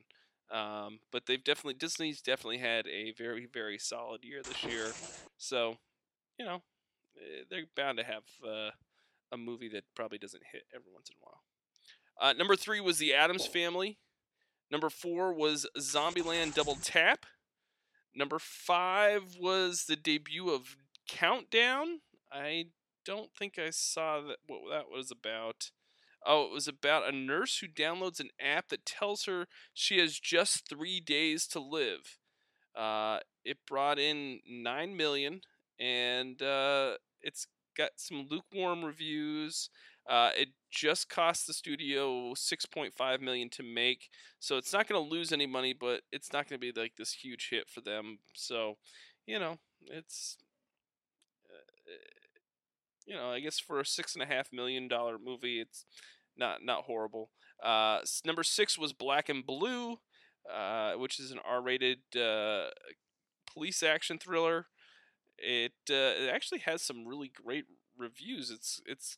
[0.52, 4.94] Um, but they've definitely Disney's definitely had a very very solid year this year.
[5.38, 5.76] So
[6.40, 6.64] you know
[7.18, 8.72] eh, they're bound to have uh,
[9.32, 11.44] a movie that probably doesn't hit every once in a while.
[12.20, 14.00] Uh, number three was the Addams Family.
[14.74, 17.28] Number four was Zombieland Double Tap.
[18.16, 22.00] Number five was the debut of Countdown.
[22.32, 22.70] I
[23.06, 25.70] don't think I saw that what that was about.
[26.26, 30.18] Oh, it was about a nurse who downloads an app that tells her she has
[30.20, 32.18] just three days to live.
[32.76, 35.42] Uh, it brought in nine million,
[35.80, 37.46] and uh, it's
[37.78, 39.70] got some lukewarm reviews.
[40.10, 45.10] Uh, it just cost the studio 6.5 million to make, so it's not going to
[45.10, 48.20] lose any money, but it's not going to be like this huge hit for them.
[48.34, 48.76] So,
[49.26, 50.38] you know, it's
[51.50, 51.94] uh,
[53.06, 55.86] you know, I guess for a six and a half million dollar movie, it's
[56.38, 57.30] not not horrible.
[57.64, 60.00] Uh, number six was Black and Blue,
[60.54, 62.70] uh, which is an R-rated uh,
[63.52, 64.68] police action thriller.
[65.38, 67.66] It uh, it actually has some really great
[67.98, 68.50] reviews.
[68.52, 69.18] It's it's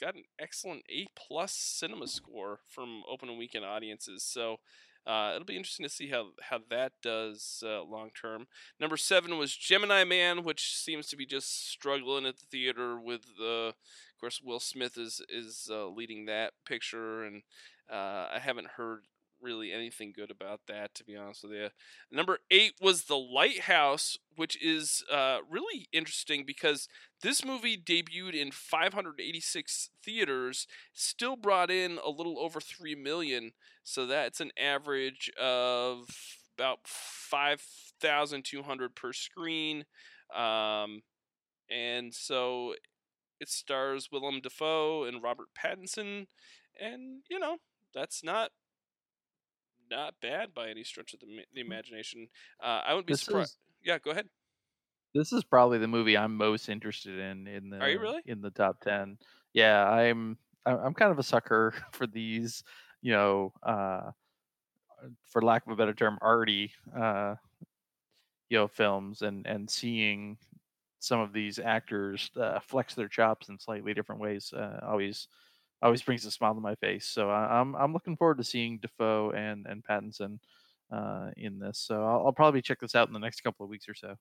[0.00, 4.22] got an excellent A plus cinema score from open and weekend audiences.
[4.22, 4.58] So
[5.06, 8.46] uh, it'll be interesting to see how how that does uh, long term.
[8.78, 13.00] Number seven was Gemini Man, which seems to be just struggling at the theater.
[13.00, 13.74] With uh, of
[14.20, 17.42] course Will Smith is is uh, leading that picture, and
[17.90, 19.04] uh, I haven't heard
[19.40, 21.68] really anything good about that, to be honest with you.
[22.10, 26.88] Number eight was The Lighthouse, which is uh, really interesting because
[27.22, 33.52] this movie debuted in 586 theaters, still brought in a little over 3 million.
[33.82, 36.08] So that's an average of
[36.56, 39.84] about 5,200 per screen.
[40.34, 41.02] Um,
[41.70, 42.74] and so
[43.40, 46.26] it stars Willem Dafoe and Robert Pattinson.
[46.80, 47.58] And, you know,
[47.94, 48.50] that's not
[49.90, 51.66] not bad by any stretch of the, the mm.
[51.66, 52.28] imagination.
[52.62, 53.50] Uh, I wouldn't be this surprised.
[53.50, 54.28] Is, yeah, go ahead.
[55.14, 58.20] This is probably the movie I'm most interested in in the Are you really?
[58.26, 59.18] in the top 10.
[59.54, 62.62] Yeah, I'm I'm kind of a sucker for these,
[63.00, 64.10] you know, uh,
[65.24, 67.36] for lack of a better term, arty uh,
[68.48, 70.36] you know, films and and seeing
[71.00, 75.28] some of these actors uh, flex their chops in slightly different ways uh, always
[75.82, 77.06] always brings a smile to my face.
[77.06, 80.38] So I, am I'm looking forward to seeing Dafoe and and Pattinson
[80.92, 81.78] uh, in this.
[81.78, 84.16] So I'll, I'll, probably check this out in the next couple of weeks or so.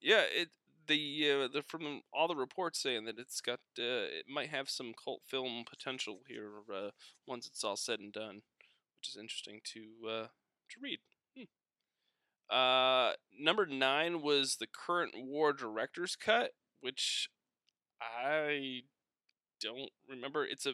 [0.00, 0.48] Yeah, it
[0.86, 4.68] the, uh, the from all the reports saying that it's got uh, it might have
[4.68, 6.90] some cult film potential here uh,
[7.26, 8.42] once it's all said and done,
[8.98, 10.26] which is interesting to uh,
[10.70, 10.98] to read.
[11.36, 12.54] Hmm.
[12.54, 16.50] Uh, number nine was the current war director's cut,
[16.80, 17.28] which
[18.02, 18.82] I
[19.60, 20.44] don't remember.
[20.44, 20.72] It's a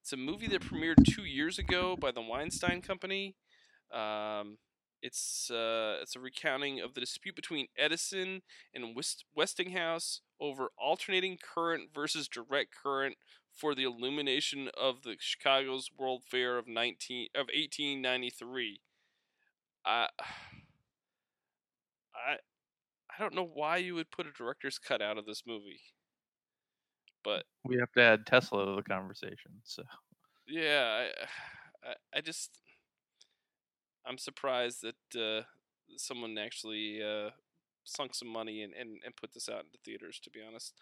[0.00, 3.36] it's a movie that premiered two years ago by the Weinstein Company.
[3.92, 4.58] Um,
[5.02, 8.42] it's uh, it's a recounting of the dispute between Edison
[8.74, 13.16] and West- Westinghouse over alternating current versus direct current
[13.52, 18.80] for the illumination of the Chicago's World Fair of 19 of 1893.
[19.84, 20.08] I
[22.14, 22.36] I
[23.10, 25.80] I don't know why you would put a director's cut out of this movie.
[27.24, 29.52] But We have to add Tesla to the conversation.
[29.64, 29.82] So
[30.48, 31.06] yeah,
[31.84, 32.58] I I, I just
[34.06, 35.42] I'm surprised that uh,
[35.96, 37.30] someone actually uh,
[37.84, 40.20] sunk some money and, and, and put this out into theaters.
[40.24, 40.74] To be honest,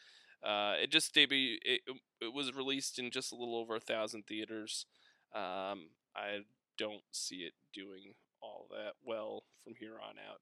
[0.42, 1.59] uh, it just debuted.
[1.64, 1.83] It,
[2.20, 4.87] it was released in just a little over a thousand theaters.
[5.35, 6.40] Um, I
[6.79, 10.40] don't see it doing all that well from here on out.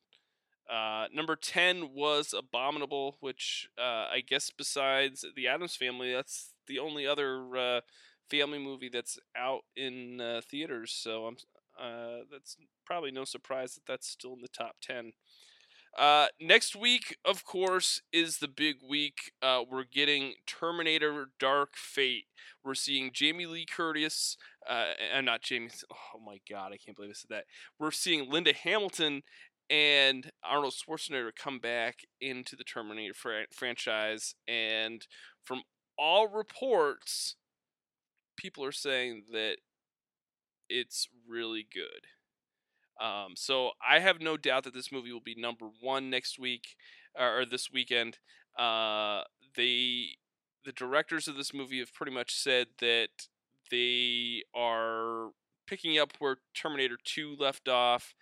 [0.68, 6.78] Uh, number 10 was Abominable, which uh, I guess besides The Addams Family, that's the
[6.78, 7.80] only other uh,
[8.30, 10.92] family movie that's out in uh, theaters.
[10.92, 11.36] So I'm
[11.80, 15.12] uh, that's probably no surprise that that's still in the top 10.
[15.96, 19.32] Uh, next week, of course, is the big week.
[19.42, 22.26] We're getting Terminator Dark Fate.
[22.64, 24.36] We're seeing Jamie Lee Curtis,
[24.68, 25.70] uh, and not Jamie.
[26.14, 27.44] Oh my God, I can't believe I said that.
[27.78, 29.22] We're seeing Linda Hamilton
[29.70, 34.34] and Arnold Schwarzenegger come back into the Terminator fr- franchise.
[34.46, 35.06] And
[35.44, 35.62] from
[35.98, 37.36] all reports,
[38.36, 39.56] people are saying that
[40.68, 42.06] it's really good.
[43.04, 46.76] Um, so I have no doubt that this movie will be number one next week
[47.18, 48.18] or this weekend.
[48.58, 49.22] Uh,
[49.56, 50.16] they,
[50.64, 53.08] the directors of this movie have pretty much said that
[53.70, 55.30] they are
[55.66, 58.14] picking up where Terminator 2 left off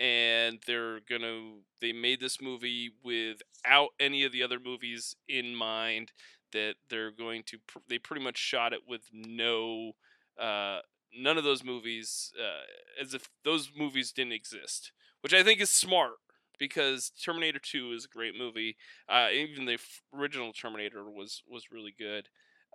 [0.00, 6.12] and they're gonna they made this movie without any of the other movies in mind
[6.52, 9.92] that they're going to pr- they pretty much shot it with no
[10.40, 10.80] uh,
[11.16, 15.70] none of those movies uh, as if those movies didn't exist, which I think is
[15.70, 16.14] smart
[16.58, 18.76] because Terminator 2 is a great movie.
[19.08, 22.28] Uh, even the f- original Terminator was was really good.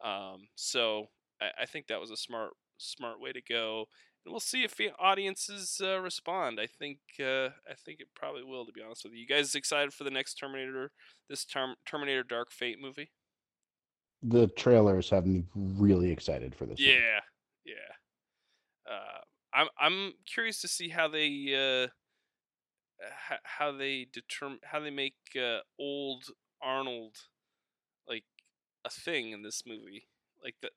[0.04, 1.08] Um, so
[1.42, 3.86] I, I think that was a smart smart way to go.
[4.26, 6.60] And we'll see if the audiences uh, respond.
[6.60, 8.66] I think uh, I think it probably will.
[8.66, 10.92] To be honest with you, you guys excited for the next Terminator,
[11.30, 13.12] this term Terminator Dark Fate movie?
[14.24, 16.80] The trailers have me really excited for this.
[16.80, 16.88] one.
[16.88, 17.20] Yeah,
[17.66, 18.92] yeah.
[18.92, 19.22] Uh,
[19.54, 21.88] I'm I'm curious to see how they uh,
[23.44, 26.26] how they determine how they make uh, old
[26.64, 27.16] Arnold
[28.08, 28.24] like
[28.84, 30.08] a thing in this movie.
[30.44, 30.72] Like that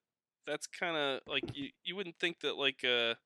[0.47, 3.17] that's kind of like you you wouldn't think that like a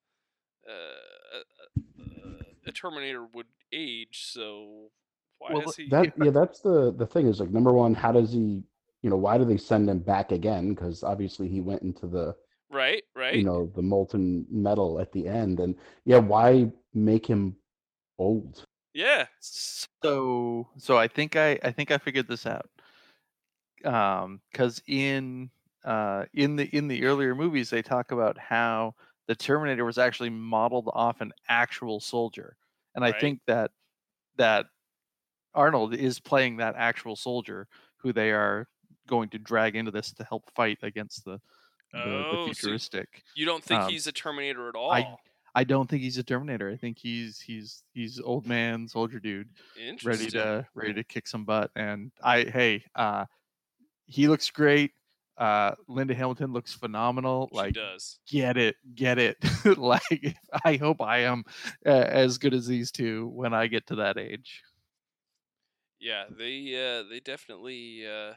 [0.69, 4.21] uh, a, a- a Terminator would age.
[4.33, 4.91] So
[5.39, 5.89] why Well, does he?
[5.91, 8.63] That yeah, that's the the thing is like number one, how does he?
[9.03, 10.75] You know, why do they send him back again?
[10.75, 12.37] Because obviously he went into the
[12.71, 13.35] right, right.
[13.35, 17.57] you know the molten metal at the end, and yeah, why make him
[18.19, 18.65] old?
[18.95, 19.27] yeah.
[19.41, 22.69] So so I think I I think I figured this out.
[23.85, 25.51] Um cuz in
[25.85, 28.95] uh in the in the earlier movies they talk about how
[29.29, 32.57] the Terminator was actually modeled off an actual soldier.
[32.95, 33.71] And I think that
[34.37, 34.67] that
[35.55, 38.69] Arnold is playing that actual soldier who they are
[39.07, 41.41] going to drag into this to help fight against the
[41.93, 43.23] the, the Oh, so futuristic.
[43.35, 44.91] You don't think Um, he's a Terminator at all?
[44.91, 45.15] I
[45.55, 46.71] I don't think he's a Terminator.
[46.71, 49.51] I think he's he's he's old man soldier dude
[50.03, 51.71] ready to ready to kick some butt.
[51.77, 53.27] And I hey, uh,
[54.07, 54.93] he looks great.
[55.39, 57.49] Uh, Linda Hamilton looks phenomenal.
[57.51, 58.19] She Like does.
[58.29, 59.39] get it, get it.
[59.79, 61.45] like I hope I am
[61.87, 64.63] uh, as good as these two when I get to that age.
[65.99, 68.35] Yeah, they uh, they definitely uh,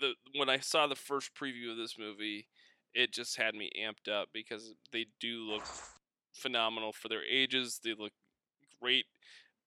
[0.00, 2.48] the when I saw the first preview of this movie,
[2.94, 5.62] it just had me amped up because they do look
[6.34, 7.80] phenomenal for their ages.
[7.84, 8.12] They look
[8.80, 9.04] great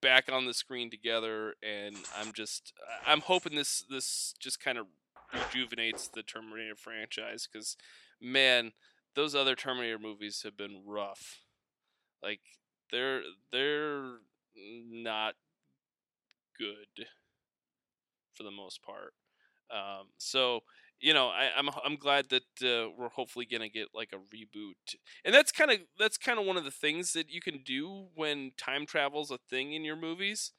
[0.01, 2.73] back on the screen together, and I'm just
[3.05, 4.87] I'm hoping this this just kind of
[5.35, 7.75] rejuvenates the Terminator franchise because
[8.21, 8.71] man,
[9.15, 11.39] those other Terminator movies have been rough.
[12.23, 12.41] Like
[12.91, 13.21] they're
[13.51, 14.17] they're
[14.55, 15.35] not
[16.57, 17.07] good
[18.33, 19.13] for the most part.
[19.71, 20.61] Um, so
[20.99, 24.95] you know, I, I'm I'm glad that uh, we're hopefully gonna get like a reboot,
[25.23, 28.07] and that's kind of that's kind of one of the things that you can do
[28.15, 30.51] when time travel's a thing in your movies.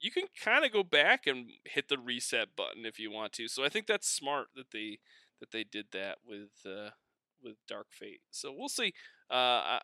[0.00, 3.48] You can kind of go back and hit the reset button if you want to.
[3.48, 4.98] So I think that's smart that they
[5.40, 6.90] that they did that with uh,
[7.42, 8.20] with Dark Fate.
[8.30, 8.92] So we'll see.
[9.30, 9.80] Uh, I,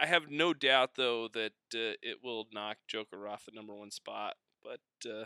[0.00, 3.90] I- have no doubt though that uh, it will knock Joker off the number one
[3.90, 5.24] spot, but uh,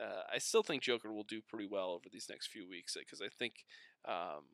[0.00, 3.20] uh, I still think Joker will do pretty well over these next few weeks because
[3.20, 3.54] I think
[4.06, 4.44] um,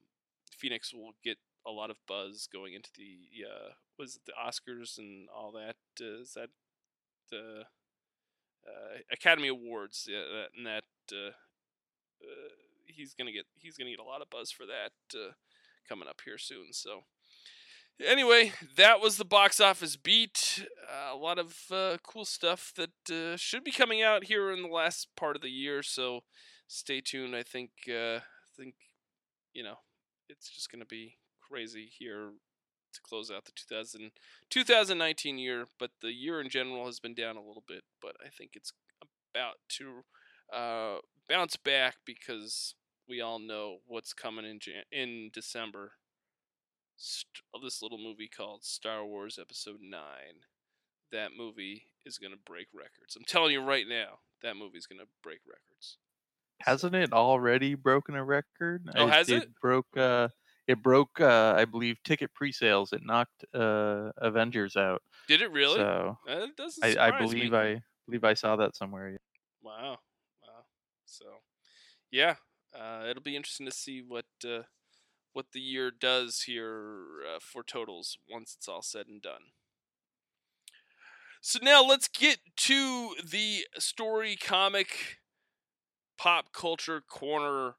[0.56, 4.98] Phoenix will get a lot of buzz going into the uh, was it the Oscars
[4.98, 5.76] and all that.
[6.00, 6.50] Uh, is that
[7.30, 7.64] the uh,
[9.12, 10.04] Academy Awards?
[10.06, 11.30] That, and that uh,
[12.22, 12.48] uh,
[12.86, 15.32] he's gonna get he's gonna get a lot of buzz for that uh,
[15.88, 16.72] coming up here soon.
[16.72, 17.02] So
[18.04, 20.66] anyway, that was the box office beat.
[20.90, 24.62] Uh, a lot of uh, cool stuff that uh, should be coming out here in
[24.62, 25.82] the last part of the year.
[25.82, 26.20] So
[26.66, 27.34] stay tuned.
[27.34, 28.74] I think uh, I think
[29.54, 29.76] you know
[30.28, 31.16] it's just gonna be
[31.48, 32.30] crazy here
[32.92, 34.10] to close out the 2000,
[34.50, 35.66] 2019 year.
[35.78, 37.84] But the year in general has been down a little bit.
[38.00, 38.72] But I think it's
[39.34, 40.04] about to
[40.54, 42.74] uh, bounce back because
[43.08, 45.92] we all know what's coming in Jan- in December.
[46.96, 50.44] St- this little movie called Star Wars Episode Nine.
[51.10, 53.16] That movie is gonna break records.
[53.16, 55.96] I'm telling you right now, that movie's gonna break records.
[56.60, 58.84] Hasn't it already broken a record?
[58.96, 59.48] Oh, has it?
[59.60, 59.96] broke.
[59.96, 60.28] Uh,
[60.68, 61.20] it broke.
[61.20, 62.92] Uh, I believe ticket pre-sales.
[62.92, 65.02] It knocked uh, Avengers out.
[65.26, 65.78] Did it really?
[65.78, 67.58] So Uh, That doesn't I, I believe me.
[67.58, 69.18] I believe I saw that somewhere.
[69.62, 69.98] Wow.
[70.42, 70.64] Wow.
[71.06, 71.24] So,
[72.10, 72.36] yeah,
[72.78, 74.62] uh, it'll be interesting to see what uh,
[75.32, 79.52] what the year does here uh, for totals once it's all said and done.
[81.40, 85.18] So now let's get to the story comic
[86.16, 87.76] pop culture corner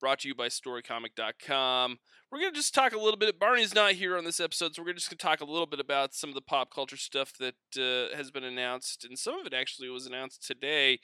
[0.00, 1.98] brought to you by storycomic.com.
[2.30, 3.38] We're going to just talk a little bit.
[3.38, 5.78] Barney's not here on this episode, so we're just going to talk a little bit
[5.78, 9.46] about some of the pop culture stuff that uh, has been announced, and some of
[9.46, 10.98] it actually was announced today.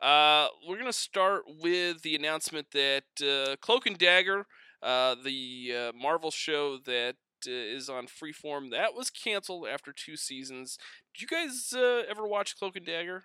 [0.00, 4.46] Uh, we're going to start with the announcement that uh, Cloak and Dagger,
[4.82, 10.78] uh, the uh, Marvel show that uh, on Freeform, that was canceled after two seasons.
[11.12, 11.74] Did you guys
[12.08, 13.24] ever watch Cloak and Dagger?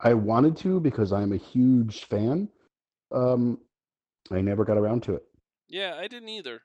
[0.00, 2.48] I wanted to because I'm a huge fan.
[3.12, 3.58] Um,
[4.30, 5.22] I never got around to it.
[5.68, 6.62] Yeah, I didn't either.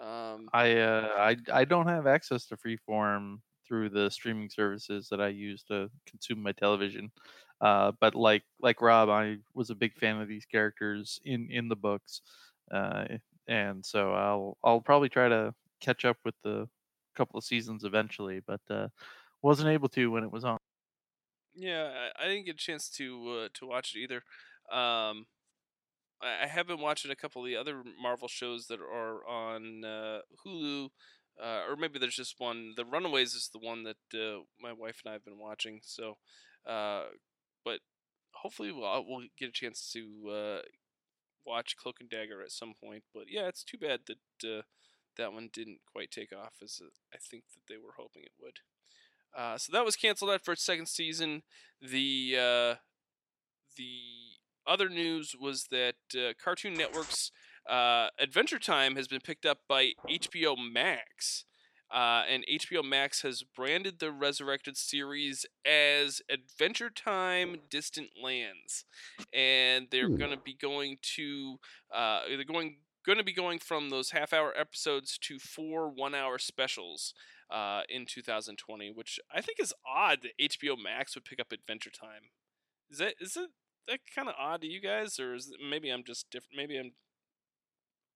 [0.00, 5.20] Um, I uh, I I don't have access to Freeform through the streaming services that
[5.20, 7.10] I use to consume my television.
[7.60, 11.68] Uh, but like like Rob, I was a big fan of these characters in in
[11.68, 12.22] the books,
[12.70, 13.04] uh,
[13.46, 16.68] and so I'll I'll probably try to catch up with the
[17.14, 18.88] couple of seasons eventually, but uh,
[19.42, 20.56] wasn't able to when it was on.
[21.54, 24.22] Yeah, I, I didn't get a chance to uh, to watch it either.
[24.74, 25.26] Um,
[26.22, 30.20] I, have been watching a couple of the other Marvel shows that are on uh,
[30.44, 30.90] Hulu,
[31.42, 32.74] uh, or maybe there's just one.
[32.76, 35.80] The Runaways is the one that uh, my wife and I have been watching.
[35.82, 36.18] So,
[36.66, 37.04] uh,
[37.64, 37.80] but
[38.32, 40.60] hopefully we'll we'll get a chance to uh,
[41.46, 43.04] watch Cloak and Dagger at some point.
[43.14, 44.62] But yeah, it's too bad that uh,
[45.16, 48.32] that one didn't quite take off as uh, I think that they were hoping it
[48.40, 48.58] would.
[49.36, 51.42] Uh, so that was canceled after its second season.
[51.80, 52.74] The uh,
[53.76, 57.30] the other news was that uh, Cartoon Network's
[57.68, 61.44] uh, Adventure Time has been picked up by HBO Max.
[61.92, 68.84] Uh, and HBO Max has branded the resurrected series as Adventure Time Distant Lands,
[69.32, 70.16] and they're Hmm.
[70.16, 71.58] going to be going to
[71.92, 76.14] uh, they're going going to be going from those half hour episodes to four one
[76.14, 77.12] hour specials
[77.50, 81.90] uh, in 2020, which I think is odd that HBO Max would pick up Adventure
[81.90, 82.30] Time.
[82.90, 83.50] Is that is it
[83.88, 86.56] that kind of odd to you guys, or is maybe I'm just different?
[86.56, 86.92] Maybe I'm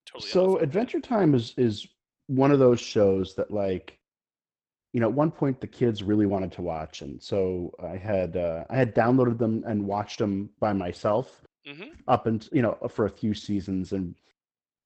[0.06, 0.30] totally.
[0.30, 0.62] so on that.
[0.64, 1.86] Adventure Time is is
[2.26, 3.98] one of those shows that like
[4.92, 8.36] you know at one point the kids really wanted to watch and so I had
[8.36, 11.92] uh, I had downloaded them and watched them by myself Mhm.
[12.08, 14.14] up and you know for a few seasons and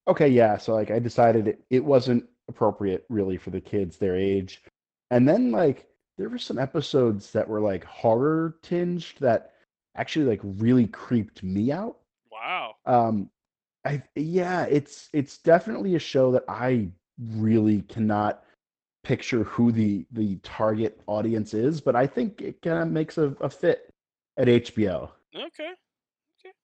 [0.06, 4.16] okay yeah so like I decided it, it wasn't appropriate really for the kids their
[4.16, 4.62] age
[5.10, 9.52] and then like there were some episodes that were like horror tinged that
[9.98, 11.98] actually like really creeped me out
[12.32, 12.74] Wow.
[12.86, 13.28] um
[13.84, 16.88] i yeah it's it's definitely a show that i
[17.32, 18.44] really cannot
[19.04, 23.34] picture who the the target audience is but i think it kind of makes a,
[23.40, 23.90] a fit
[24.36, 25.72] at hbo Okay.
[26.40, 26.54] Okay.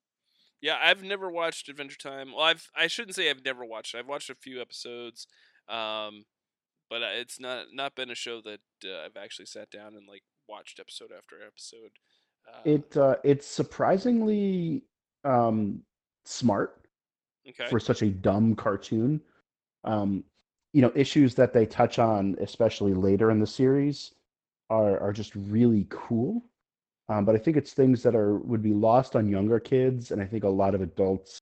[0.61, 2.33] Yeah, I've never watched Adventure Time.
[2.33, 3.95] Well, I've I shouldn't say I've never watched.
[3.95, 3.99] it.
[3.99, 5.27] I've watched a few episodes,
[5.69, 6.25] um,
[6.89, 10.09] but uh, it's not not been a show that uh, I've actually sat down and
[10.09, 11.93] like watched episode after episode.
[12.65, 14.83] It uh it's surprisingly
[15.25, 15.83] um
[16.25, 16.87] smart
[17.49, 17.67] okay.
[17.69, 19.21] for such a dumb cartoon.
[19.85, 20.25] Um
[20.73, 24.15] you know issues that they touch on especially later in the series
[24.71, 26.43] are are just really cool.
[27.11, 30.23] Um, but i think it's things that are would be lost on younger kids and
[30.23, 31.39] i think a lot of adults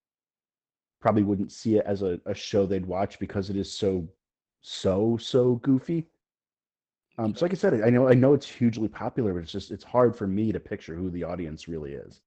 [1.00, 4.08] probably wouldn't see it as a, a show they'd watch because it is so
[4.62, 6.06] so so goofy
[7.18, 9.70] um, so like i said i know i know it's hugely popular but it's just
[9.70, 12.20] it's hard for me to picture who the audience really is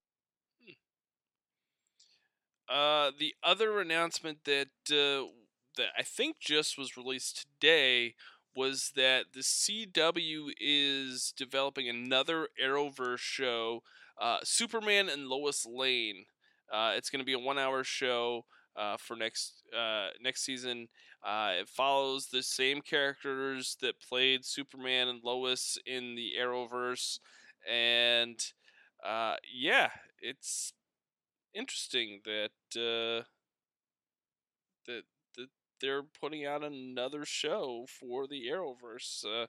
[2.68, 5.30] Uh, the other announcement that uh,
[5.78, 8.16] that I think just was released today
[8.56, 13.84] was that the CW is developing another Arrowverse show,
[14.20, 16.26] uh, Superman and Lois Lane.
[16.72, 20.88] Uh, it's going to be a one-hour show uh, for next uh, next season.
[21.26, 27.20] Uh, it follows the same characters that played Superman and Lois in the Arrowverse,
[27.70, 28.40] and
[29.04, 29.90] uh, yeah,
[30.22, 30.72] it's
[31.54, 33.24] interesting that uh,
[34.88, 35.04] that
[35.36, 35.48] that
[35.82, 39.26] they're putting out another show for the Arrowverse.
[39.26, 39.48] Uh,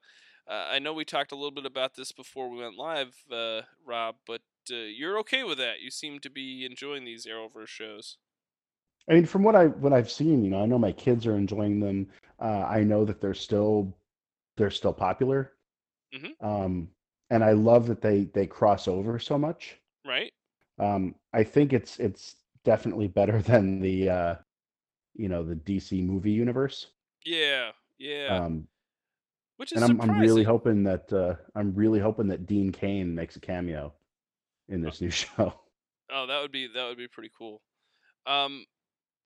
[0.49, 4.16] I know we talked a little bit about this before we went live, uh, Rob,
[4.27, 5.81] but uh, you're okay with that.
[5.81, 8.16] You seem to be enjoying these Arrowverse shows.
[9.09, 11.36] I mean, from what I what I've seen, you know, I know my kids are
[11.36, 12.09] enjoying them.
[12.40, 13.96] Uh, I know that they're still
[14.57, 15.52] they're still popular,
[16.12, 16.32] Mhm.
[16.40, 16.90] um,
[17.30, 19.80] and I love that they they cross over so much.
[20.04, 20.32] Right?
[20.78, 24.34] Um, I think it's it's definitely better than the uh,
[25.14, 26.92] you know the DC movie universe.
[27.24, 28.40] Yeah, yeah.
[28.42, 28.68] Um,
[29.57, 33.14] Which is and I'm I'm really hoping that uh, I'm really hoping that Dean Cain
[33.14, 33.94] makes a cameo
[34.68, 35.54] in this new show.
[36.11, 37.62] Oh, that would be that would be pretty cool.
[38.26, 38.66] Um,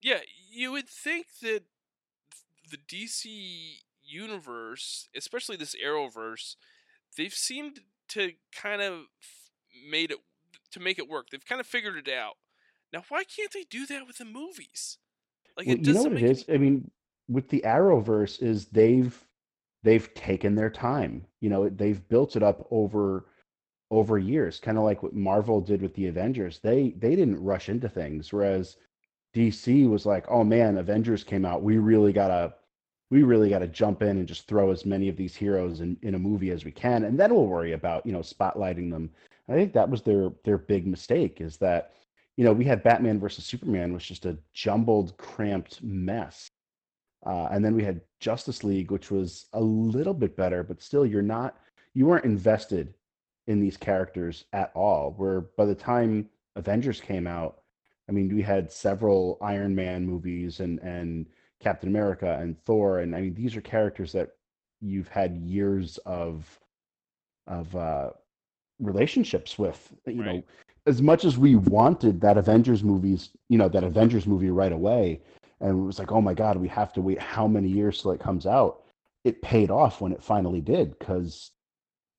[0.02, 0.20] yeah,
[0.50, 1.62] you would think that
[2.70, 6.56] the DC universe, especially this Arrowverse,
[7.16, 9.04] they've seemed to kind of
[9.88, 10.18] made it
[10.72, 11.30] to make it work.
[11.30, 12.34] They've kind of figured it out.
[12.92, 14.98] Now, why can't they do that with the movies?
[15.56, 16.44] Like Well, it you know doesn't it?
[16.48, 16.90] I mean,
[17.28, 19.16] with the Arrowverse, is they've
[19.82, 21.26] they've taken their time.
[21.40, 23.26] You know, they've built it up over
[23.90, 26.60] over years, kind of like what Marvel did with the Avengers.
[26.60, 28.76] They they didn't rush into things, whereas
[29.34, 31.62] DC was like, "Oh man, Avengers came out.
[31.62, 32.54] We really gotta
[33.10, 36.14] we really gotta jump in and just throw as many of these heroes in, in
[36.14, 39.10] a movie as we can, and then we'll worry about you know spotlighting them."
[39.48, 41.92] I think that was their their big mistake is that
[42.36, 46.50] you know we had Batman versus Superman was just a jumbled, cramped mess.
[47.26, 51.04] Uh, and then we had Justice League, which was a little bit better, but still,
[51.04, 51.58] you're not,
[51.94, 52.94] you weren't invested
[53.46, 55.14] in these characters at all.
[55.18, 57.59] Where by the time Avengers came out,
[58.10, 61.26] I mean, we had several Iron Man movies and and
[61.60, 64.30] Captain America and Thor, and I mean, these are characters that
[64.80, 66.58] you've had years of
[67.46, 68.10] of uh,
[68.80, 69.92] relationships with.
[70.06, 70.46] You know, Right.
[70.86, 75.22] as much as we wanted that Avengers movies, you know, that Avengers movie right away,
[75.60, 78.10] and it was like, oh my god, we have to wait how many years till
[78.10, 78.82] it comes out?
[79.22, 81.52] It paid off when it finally did because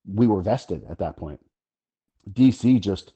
[0.08, 1.40] we were vested at that point.
[2.32, 3.12] DC just,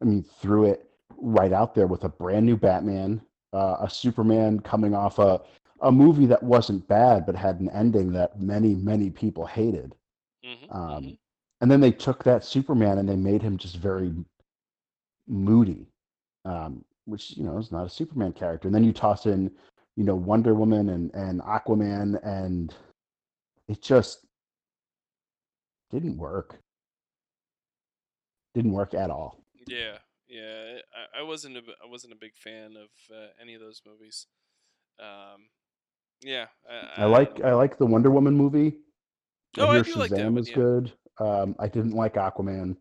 [0.00, 0.86] I mean, threw it
[1.16, 5.40] right out there with a brand new Batman, uh, a Superman coming off a
[5.82, 9.94] a movie that wasn't bad but had an ending that many many people hated.
[10.42, 11.18] hmm Um,
[11.60, 14.12] and then they took that Superman and they made him just very
[15.26, 15.86] moody,
[16.44, 18.68] um, which you know is not a Superman character.
[18.68, 19.50] And then you toss in,
[19.96, 22.74] you know, Wonder Woman and and Aquaman, and
[23.68, 24.26] it just
[25.90, 26.58] didn't work.
[28.54, 29.40] Didn't work at all.
[29.66, 29.98] Yeah,
[30.28, 30.78] yeah.
[31.14, 34.26] I, I wasn't a, I wasn't a big fan of uh, any of those movies.
[34.98, 35.48] Um,
[36.22, 36.46] yeah.
[36.70, 38.78] I, I like I like the Wonder Woman movie.
[39.58, 40.54] Oh, I hear do like that Shazam one, is yeah.
[40.54, 40.92] good.
[41.18, 42.76] Um, I didn't like Aquaman.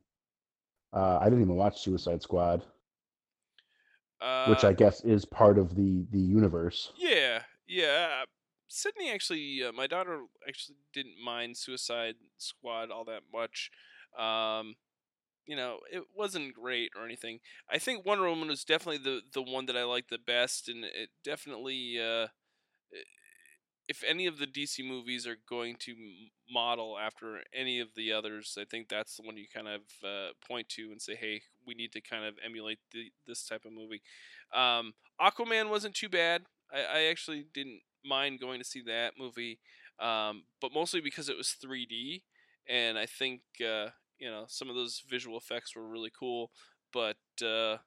[0.94, 2.64] Uh, I didn't even watch Suicide Squad,
[4.22, 6.92] Uh, which I guess is part of the the universe.
[6.98, 8.22] Yeah, yeah.
[8.22, 8.26] uh,
[8.68, 13.72] Sydney actually, uh, my daughter actually didn't mind Suicide Squad all that much.
[14.18, 14.76] Um,
[15.48, 17.40] you know, it wasn't great or anything.
[17.72, 20.84] I think Wonder Woman was definitely the the one that I liked the best, and
[20.84, 22.28] it definitely, uh,
[23.88, 25.96] if any of the DC movies are going to
[26.52, 30.32] model after any of the others, I think that's the one you kind of uh,
[30.48, 33.74] point to and say, "Hey, we need to kind of emulate the, this type of
[33.74, 34.02] movie."
[34.54, 36.44] Um, Aquaman wasn't too bad.
[36.74, 39.60] I, I actually didn't mind going to see that movie,
[40.00, 42.22] um, but mostly because it was 3D,
[42.68, 43.90] and I think uh,
[44.20, 46.52] you know some of those visual effects were really cool.
[46.94, 47.78] But uh,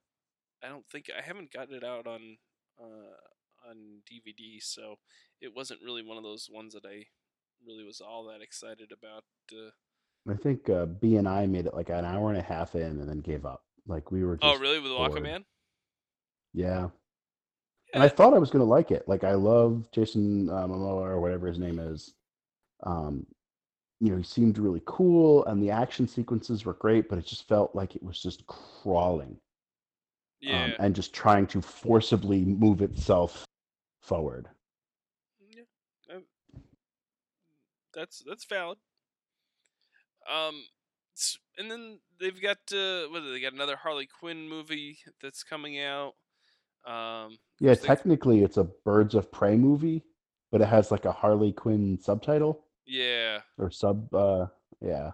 [0.63, 2.37] I don't think I haven't gotten it out on
[2.81, 4.97] uh, on DVD, so
[5.41, 7.05] it wasn't really one of those ones that I
[7.67, 9.25] really was all that excited about.
[9.53, 9.71] Uh,
[10.31, 12.83] I think uh, B and I made it like an hour and a half in
[12.83, 13.63] and then gave up.
[13.87, 14.79] Like we were just oh, really?
[14.79, 15.13] With bored.
[15.13, 15.45] Aquaman?
[16.53, 16.89] Yeah.
[17.89, 19.05] Yeah, And I thought I was gonna like it.
[19.07, 22.15] Like I love Jason uh, Momoa or whatever his name is.
[22.83, 23.27] Um,
[24.01, 27.49] you know, he seemed really cool, and the action sequences were great, but it just
[27.49, 29.37] felt like it was just crawling
[30.41, 30.65] yeah.
[30.65, 33.45] um, and just trying to forcibly move itself
[34.01, 34.49] forward.
[35.41, 35.63] Yeah,
[36.15, 36.25] um,
[37.93, 38.79] that's that's valid.
[40.33, 40.63] Um,
[41.59, 46.15] and then they've got uh, what they got another Harley Quinn movie that's coming out.
[46.87, 50.05] Um, Yeah, course they- technically it's a Birds of Prey movie,
[50.53, 53.41] but it has like a Harley Quinn subtitle yeah.
[53.59, 54.13] or sub.
[54.13, 54.47] Uh,
[54.81, 55.13] yeah,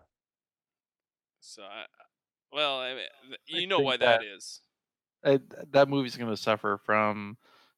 [1.41, 1.85] So I,
[2.53, 4.61] well, I mean, th- I you know why that that- is.
[5.25, 7.37] it, that movie's going to suffer from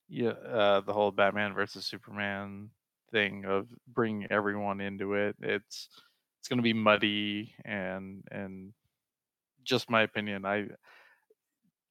[0.08, 2.70] yeah, uh, the whole Batman versus Superman
[3.10, 5.36] thing of bringing everyone into it.
[5.40, 5.88] It's
[6.38, 8.72] it's going to be muddy and and
[9.64, 10.44] just my opinion.
[10.44, 10.68] I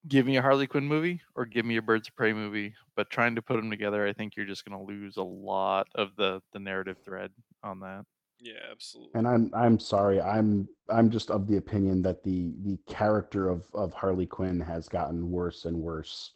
[0.08, 3.10] give me a Harley Quinn movie or give me a Birds of Prey movie, but
[3.10, 6.16] trying to put them together, I think you're just going to lose a lot of
[6.16, 7.32] the the narrative thread
[7.66, 8.06] on that.
[8.40, 9.12] Yeah, absolutely.
[9.16, 10.22] And I'm I'm sorry.
[10.22, 14.88] I'm I'm just of the opinion that the the character of of Harley Quinn has
[14.88, 16.34] gotten worse and worse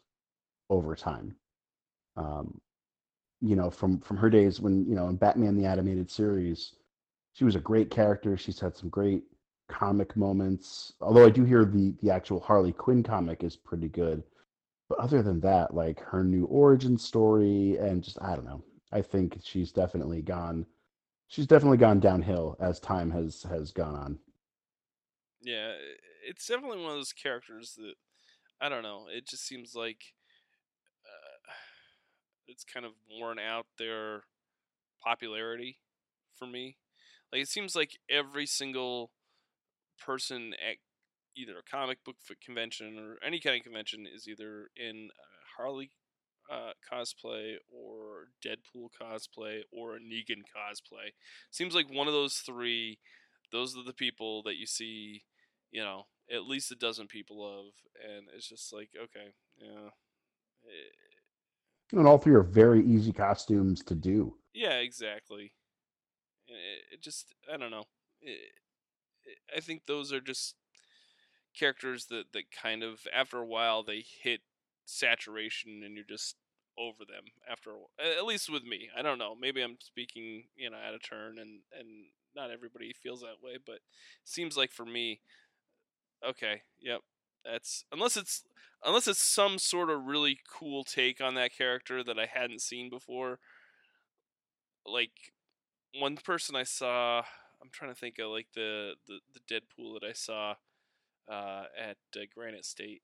[0.70, 1.36] over time.
[2.16, 2.60] Um,
[3.40, 6.74] you know, from from her days when you know in Batman the animated series,
[7.32, 8.36] she was a great character.
[8.36, 9.24] She's had some great
[9.68, 10.94] comic moments.
[11.00, 14.22] Although I do hear the the actual Harley Quinn comic is pretty good.
[14.88, 18.64] But other than that, like her new origin story and just I don't know.
[18.92, 20.66] I think she's definitely gone
[21.30, 24.18] she's definitely gone downhill as time has has gone on.
[25.40, 25.72] Yeah,
[26.28, 27.94] it's definitely one of those characters that
[28.60, 29.06] I don't know.
[29.10, 30.02] It just seems like
[31.06, 31.52] uh,
[32.46, 34.24] it's kind of worn out their
[35.02, 35.78] popularity
[36.34, 36.76] for me.
[37.32, 39.12] Like it seems like every single
[40.04, 40.76] person at
[41.36, 45.08] either a comic book convention or any kind of convention is either in
[45.56, 45.92] Harley
[46.50, 51.12] uh, cosplay or Deadpool cosplay or a Negan cosplay.
[51.50, 52.98] Seems like one of those three,
[53.52, 55.22] those are the people that you see,
[55.70, 57.66] you know, at least a dozen people of,
[58.04, 59.88] and it's just like, okay, yeah.
[60.66, 61.98] Eh.
[61.98, 64.36] And all three are very easy costumes to do.
[64.54, 65.52] Yeah, exactly.
[66.46, 67.84] It, it just, I don't know.
[68.20, 68.38] It,
[69.24, 70.54] it, I think those are just
[71.58, 74.40] characters that, that kind of, after a while, they hit
[74.84, 76.36] saturation and you're just
[76.80, 77.70] over them after
[78.18, 81.38] at least with me i don't know maybe i'm speaking you know out of turn
[81.38, 81.88] and and
[82.34, 83.80] not everybody feels that way but
[84.24, 85.20] seems like for me
[86.26, 87.00] okay yep
[87.44, 88.44] that's unless it's
[88.84, 92.88] unless it's some sort of really cool take on that character that i hadn't seen
[92.88, 93.38] before
[94.86, 95.32] like
[95.98, 97.18] one person i saw
[97.60, 100.54] i'm trying to think of like the the, the deadpool that i saw
[101.30, 103.02] uh, at uh, granite state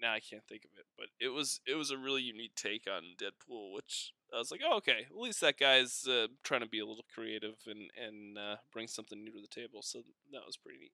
[0.00, 2.86] now I can't think of it, but it was it was a really unique take
[2.90, 6.68] on Deadpool, which I was like, oh, okay, at least that guy's uh, trying to
[6.68, 9.82] be a little creative and and uh, bring something new to the table.
[9.82, 10.92] So that was pretty neat.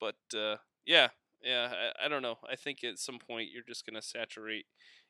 [0.00, 1.08] But uh, yeah,
[1.42, 2.36] yeah, I, I don't know.
[2.50, 4.66] I think at some point you're just gonna saturate,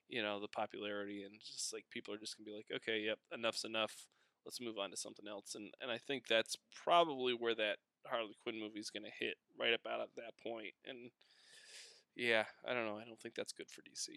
[0.08, 3.18] you know, the popularity and just like people are just gonna be like, okay, yep,
[3.32, 4.06] enough's enough.
[4.44, 5.54] Let's move on to something else.
[5.54, 7.76] And and I think that's probably where that
[8.06, 10.74] Harley Quinn movie is gonna hit right about at that point.
[10.86, 11.10] And
[12.20, 12.98] yeah, I don't know.
[12.98, 14.08] I don't think that's good for DC.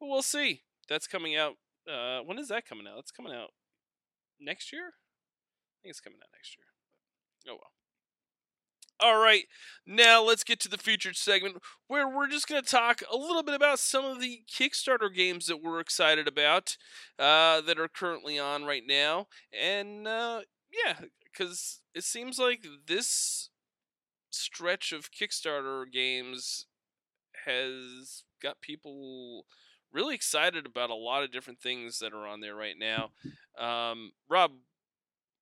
[0.00, 0.62] But we'll see.
[0.88, 1.56] That's coming out.
[1.86, 2.98] Uh, when is that coming out?
[2.98, 3.50] It's coming out
[4.40, 4.86] next year.
[4.86, 6.64] I think it's coming out next year.
[7.46, 7.70] Oh well.
[9.00, 9.44] All right,
[9.86, 11.56] now let's get to the featured segment
[11.88, 15.46] where we're just going to talk a little bit about some of the Kickstarter games
[15.46, 16.76] that we're excited about
[17.18, 19.26] uh, that are currently on right now.
[19.52, 20.42] And uh,
[20.72, 23.50] yeah, because it seems like this
[24.30, 26.66] stretch of Kickstarter games
[27.44, 29.44] has got people
[29.92, 33.10] really excited about a lot of different things that are on there right now.
[33.58, 34.52] Um, Rob,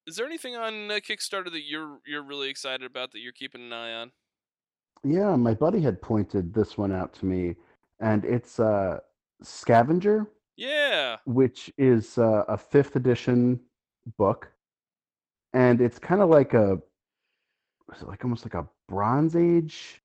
[0.07, 3.63] is there anything on uh, Kickstarter that you're you're really excited about that you're keeping
[3.63, 4.13] an eye on?
[5.05, 7.57] Yeah, my buddy had pointed this one out to me,
[8.01, 9.01] and it's uh,
[9.43, 10.31] Scavenger.
[10.57, 11.17] Yeah.
[11.25, 13.59] Which is uh, a fifth edition
[14.19, 14.53] book,
[15.55, 16.79] and it's kind of like a,
[17.95, 20.03] is it like almost like a Bronze Age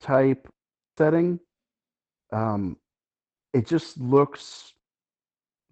[0.00, 0.48] type
[0.96, 1.40] setting.
[2.32, 2.76] Um,
[3.52, 4.74] it just looks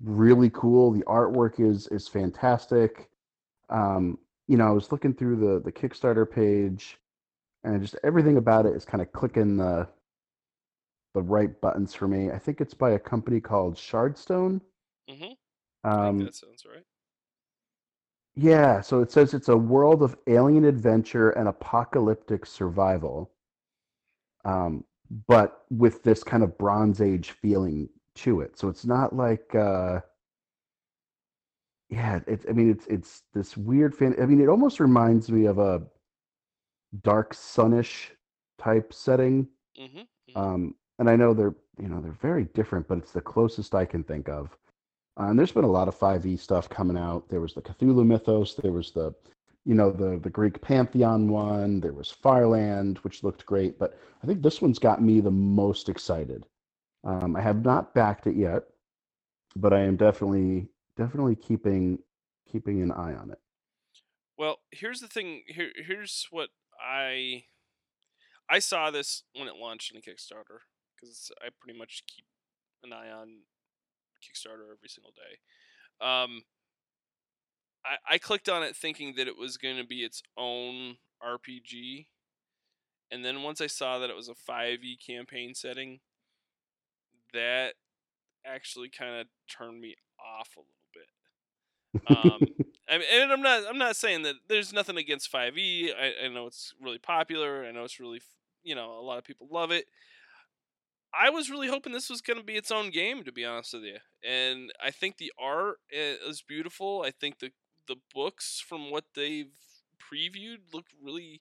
[0.02, 0.92] really cool.
[0.92, 3.08] The artwork is is fantastic.
[3.70, 6.98] Um, you know, I was looking through the the Kickstarter page,
[7.62, 9.88] and just everything about it is kind of clicking the
[11.14, 12.30] the right buttons for me.
[12.30, 14.60] I think it's by a company called Shardstone.
[15.08, 15.88] Mm-hmm.
[15.88, 16.84] Um, that sounds right.
[18.36, 23.30] Yeah, so it says it's a world of alien adventure and apocalyptic survival.
[24.44, 24.84] Um,
[25.26, 28.58] but with this kind of Bronze Age feeling to it.
[28.58, 30.00] So it's not like, uh,
[31.90, 32.46] yeah, it's.
[32.48, 34.16] I mean, it's it's this weird fan.
[34.20, 35.82] I mean, it almost reminds me of a
[37.02, 38.10] dark sunish
[38.58, 39.46] type setting.
[39.78, 40.38] Mm-hmm, mm-hmm.
[40.38, 43.84] Um, and I know they're you know they're very different, but it's the closest I
[43.84, 44.56] can think of.
[45.20, 47.28] Uh, and there's been a lot of 5e stuff coming out.
[47.28, 48.54] There was the Cthulhu mythos.
[48.54, 49.14] There was the
[49.64, 51.80] you know the the Greek pantheon one.
[51.80, 55.88] There was Fireland, which looked great, but I think this one's got me the most
[55.88, 56.46] excited.
[57.04, 58.64] Um, I have not backed it yet,
[59.56, 61.98] but I am definitely definitely keeping
[62.50, 63.38] keeping an eye on it.
[64.36, 65.42] Well, here's the thing.
[65.46, 66.50] Here, here's what
[66.80, 67.44] I
[68.48, 70.60] I saw this when it launched in Kickstarter
[70.94, 72.24] because I pretty much keep
[72.82, 73.40] an eye on
[74.22, 76.06] Kickstarter every single day.
[76.06, 76.42] Um,
[77.84, 82.06] I, I clicked on it thinking that it was going to be its own RPG.
[83.10, 86.00] And then once I saw that it was a 5e campaign setting,
[87.32, 87.74] that
[88.46, 91.08] actually kind of turned me off a little bit.
[92.08, 95.90] Um, I mean, and I'm not I'm not saying that there's nothing against 5e.
[95.94, 97.64] I, I know it's really popular.
[97.64, 98.20] I know it's really
[98.62, 99.86] you know a lot of people love it.
[101.16, 103.72] I was really hoping this was going to be its own game, to be honest
[103.72, 103.98] with you.
[104.28, 107.04] And I think the art is beautiful.
[107.06, 107.50] I think the
[107.86, 109.52] the books, from what they've
[110.00, 111.40] previewed, look really,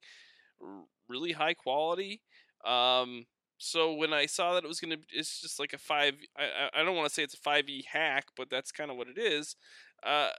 [1.07, 2.21] really high quality.
[2.65, 3.25] Um,
[3.57, 6.15] so when I saw that it was gonna, it's just like a five.
[6.37, 8.97] I I don't want to say it's a five e hack, but that's kind of
[8.97, 9.55] what it is.
[10.03, 10.29] Uh,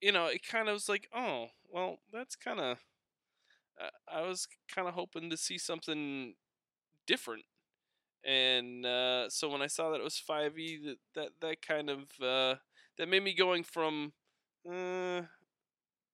[0.00, 2.78] you know, it kind of was like, oh, well, that's kind of.
[3.80, 6.34] Uh, I was kind of hoping to see something
[7.06, 7.44] different
[8.24, 12.00] and uh, so when I saw that it was 5e, that that, that kind of
[12.22, 12.56] uh,
[12.98, 14.12] that made me going from
[14.68, 15.22] uh,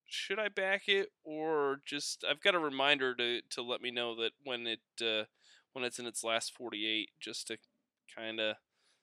[0.07, 4.15] should I back it or just I've got a reminder to to let me know
[4.17, 5.25] that when it uh,
[5.73, 7.59] when it's in its last 48, just to
[8.15, 8.57] kind of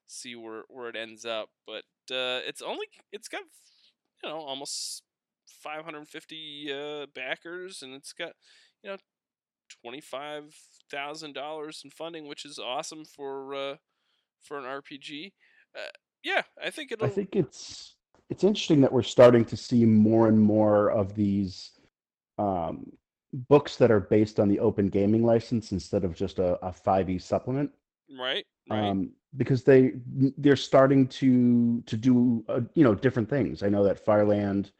[0.07, 1.49] see where where it ends up.
[1.65, 3.43] But uh, it's only it's got
[4.23, 5.03] you know almost
[5.61, 8.33] 550 uh, backers, and it's got
[8.83, 8.97] you know
[9.81, 10.55] twenty five
[10.89, 13.75] thousand dollars in funding, which is awesome for uh,
[14.41, 15.33] for an RPG.
[15.75, 15.89] Uh,
[16.23, 17.07] yeah, I think it'll.
[17.07, 17.92] I think it's
[18.33, 21.73] it's interesting that we're starting to see more and more of these
[22.39, 22.91] um,
[23.31, 27.21] books that are based on the open gaming license instead of just a, a 5e
[27.21, 27.69] supplement.
[28.19, 28.43] Right.
[28.67, 28.89] Right.
[28.89, 29.93] Um, because they
[30.39, 33.61] they're starting to to do uh, you know different things.
[33.61, 34.71] I know that Fireland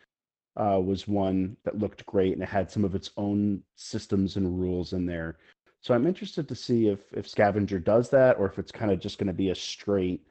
[0.58, 4.60] uh, was one that looked great and it had some of its own systems and
[4.60, 5.38] rules in there.
[5.82, 9.00] So I'm interested to see if if Scavenger does that or if it's kind of
[9.00, 10.26] just going to be a straight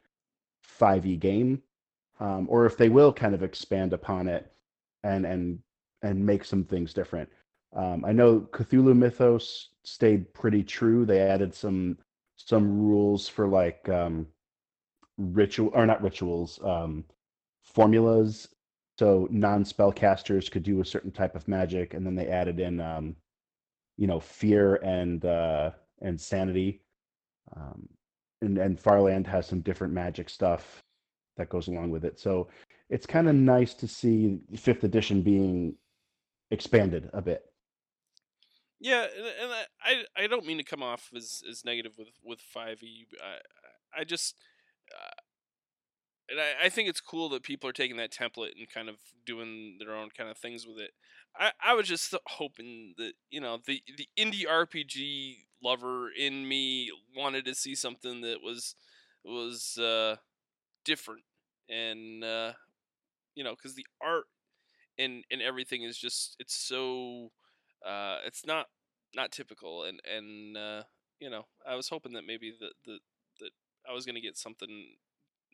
[0.79, 1.61] 5e game,
[2.23, 4.49] um, or if they will kind of expand upon it
[5.03, 5.59] and and
[6.01, 7.29] and make some things different.
[7.75, 11.05] Um, I know Cthulhu Mythos stayed pretty true.
[11.05, 11.97] They added some
[12.37, 14.27] some rules for like um,
[15.17, 17.03] ritual or not rituals, um,
[17.63, 18.47] formulas.
[18.99, 22.79] So non spellcasters could do a certain type of magic, and then they added in
[22.79, 23.15] um,
[23.97, 25.71] you know fear and uh,
[26.01, 26.81] and sanity.
[27.55, 27.89] Um,
[28.41, 30.83] and and Farland has some different magic stuff
[31.37, 32.19] that goes along with it.
[32.19, 32.47] So
[32.89, 35.75] it's kind of nice to see fifth edition being
[36.51, 37.43] expanded a bit.
[38.79, 42.41] Yeah, and, and I, I don't mean to come off as, as negative with with
[42.41, 43.07] five E.
[43.23, 44.35] I I just
[44.93, 45.21] uh,
[46.29, 48.95] and I, I think it's cool that people are taking that template and kind of
[49.25, 50.91] doing their own kind of things with it.
[51.37, 56.91] I, I was just hoping that you know the the indie RPG lover in me
[57.15, 58.75] wanted to see something that was
[59.23, 60.17] was uh,
[60.85, 61.23] different
[61.69, 62.53] and uh,
[63.35, 64.25] you know because the art
[64.97, 67.31] and and everything is just it's so
[67.85, 68.67] uh, it's not
[69.15, 70.83] not typical and and uh,
[71.19, 72.99] you know I was hoping that maybe the the
[73.39, 73.51] that
[73.89, 74.95] I was gonna get something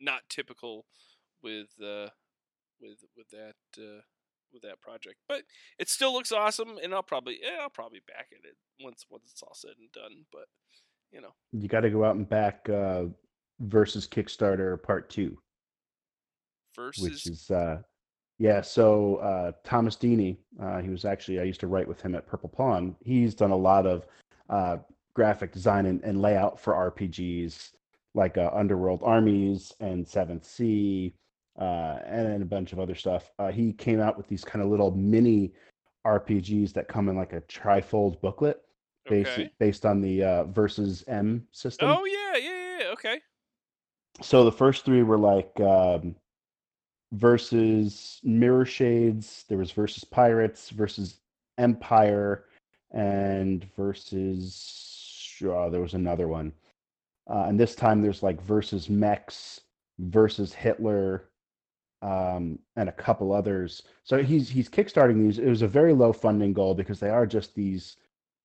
[0.00, 0.86] not typical
[1.42, 2.08] with uh,
[2.80, 4.02] with with that uh,
[4.52, 5.16] with that project.
[5.28, 5.42] But
[5.78, 9.42] it still looks awesome, and I'll probably yeah, I'll probably back it once once it's
[9.42, 10.24] all said and done.
[10.32, 10.46] But
[11.12, 13.04] you know, you got to go out and back uh,
[13.60, 15.38] versus Kickstarter Part Two,
[16.76, 17.78] versus which is uh,
[18.38, 18.60] yeah.
[18.60, 22.26] So uh, Thomas Deeney, uh, he was actually I used to write with him at
[22.26, 22.96] Purple Pawn.
[23.04, 24.06] He's done a lot of
[24.48, 24.78] uh,
[25.14, 27.72] graphic design and, and layout for RPGs
[28.14, 31.14] like uh, Underworld Armies and Seventh Sea,
[31.58, 33.30] uh, and a bunch of other stuff.
[33.38, 35.52] Uh, he came out with these kind of little mini
[36.06, 38.62] RPGs that come in like a trifold booklet
[39.08, 39.50] based okay.
[39.58, 41.88] based on the uh, versus M system.
[41.88, 42.92] Oh yeah, yeah, yeah.
[42.92, 43.20] Okay.
[44.22, 46.14] So the first three were like um,
[47.12, 49.44] versus Mirror Shades.
[49.48, 51.16] There was versus Pirates, versus
[51.58, 52.44] Empire,
[52.92, 54.86] and versus.
[55.42, 56.52] Oh, there was another one.
[57.28, 59.60] Uh, and this time there's like versus mechs
[59.98, 61.30] versus Hitler
[62.02, 63.82] um, and a couple others.
[64.04, 65.38] So he's he's kickstarting these.
[65.38, 67.96] It was a very low funding goal because they are just these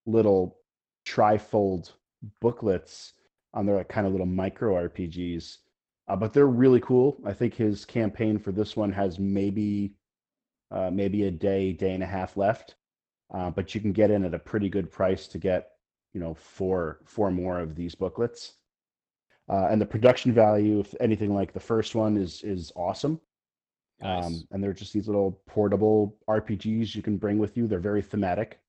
[0.05, 0.57] little
[1.05, 1.91] trifold
[2.41, 3.13] booklets
[3.53, 5.57] on their like, kind of little micro RPGs.
[6.07, 7.17] Uh, but they're really cool.
[7.25, 9.93] I think his campaign for this one has maybe
[10.71, 12.75] uh, maybe a day, day and a half left.
[13.33, 15.71] Uh, but you can get in at a pretty good price to get
[16.13, 18.53] you know four four more of these booklets
[19.47, 23.19] uh, and the production value, if anything like the first one, is is awesome.
[24.01, 24.25] Nice.
[24.25, 27.67] Um, and they're just these little portable RPGs you can bring with you.
[27.67, 28.59] They're very thematic.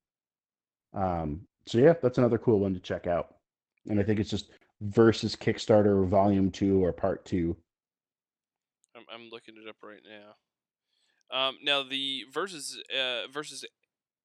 [0.92, 3.36] Um, so yeah, that's another cool one to check out.
[3.88, 4.50] And I think it's just
[4.80, 7.56] versus Kickstarter Volume Two or Part Two.
[8.96, 10.34] I'm, I'm looking it up right now.
[11.36, 13.64] Um, now the versus uh, versus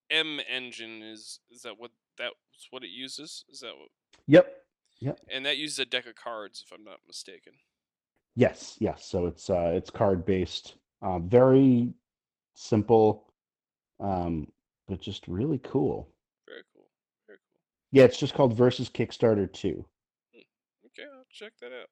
[0.10, 2.34] M engine is is that what that's
[2.70, 3.43] what it uses?
[3.49, 3.89] Is that what?
[4.28, 4.54] Yep.
[4.99, 5.20] Yep.
[5.34, 7.54] And that uses a deck of cards, if I'm not mistaken.
[8.36, 8.78] Yes.
[8.80, 9.06] Yes.
[9.06, 10.76] So it's uh, it's card based.
[11.02, 11.91] Uh, very
[12.54, 13.34] simple,
[13.99, 14.47] um,
[14.88, 16.08] but just really cool.
[16.47, 16.86] Very cool.
[17.26, 17.62] Very cool.
[17.91, 19.86] Yeah, it's just called Versus Kickstarter Two.
[21.34, 21.89] Check that out.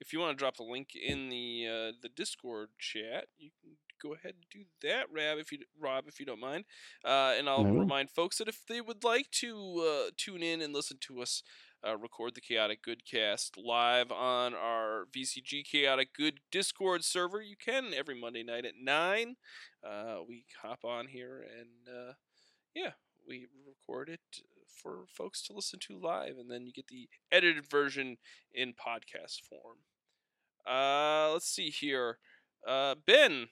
[0.00, 3.76] If you want to drop the link in the uh, the Discord chat, you can
[4.02, 6.64] go ahead and do that, Rob, if you Rob, if you don't mind.
[7.04, 10.72] Uh, and I'll remind folks that if they would like to uh, tune in and
[10.72, 11.42] listen to us
[11.86, 17.56] uh, record the Chaotic Good cast live on our VCG Chaotic Good Discord server, you
[17.56, 19.36] can every Monday night at nine.
[19.82, 22.12] Uh, we hop on here and uh,
[22.74, 22.92] yeah,
[23.26, 27.68] we record it for folks to listen to live, and then you get the edited
[27.68, 28.18] version
[28.52, 29.78] in podcast form.
[30.66, 32.18] Uh, let's see here.
[32.66, 33.48] Uh, Ben,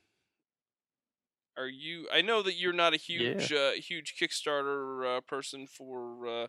[1.57, 2.07] are you?
[2.13, 6.47] I know that you're not a huge, uh, huge Kickstarter uh, person for, uh,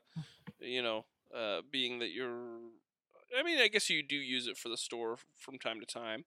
[0.60, 1.06] you know,
[1.36, 2.60] uh, being that you're.
[3.38, 6.26] I mean, I guess you do use it for the store from time to time.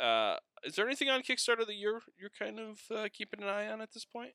[0.00, 3.68] Uh, is there anything on Kickstarter that you're you're kind of uh, keeping an eye
[3.68, 4.32] on at this point?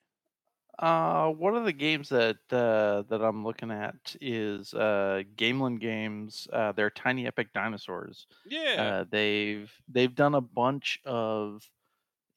[0.79, 6.47] Uh, one of the games that uh, that I'm looking at is uh, Gamelyn Games.
[6.53, 8.27] Uh, they're Tiny Epic Dinosaurs.
[8.45, 8.93] Yeah.
[9.01, 11.67] Uh, they've they've done a bunch of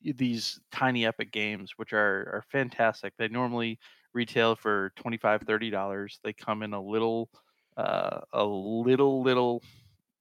[0.02, 3.14] these tiny epic games, which are are fantastic.
[3.18, 3.78] They normally
[4.14, 6.20] retail for 25 30 dollars.
[6.24, 7.30] They come in a little
[7.76, 9.62] uh, a little little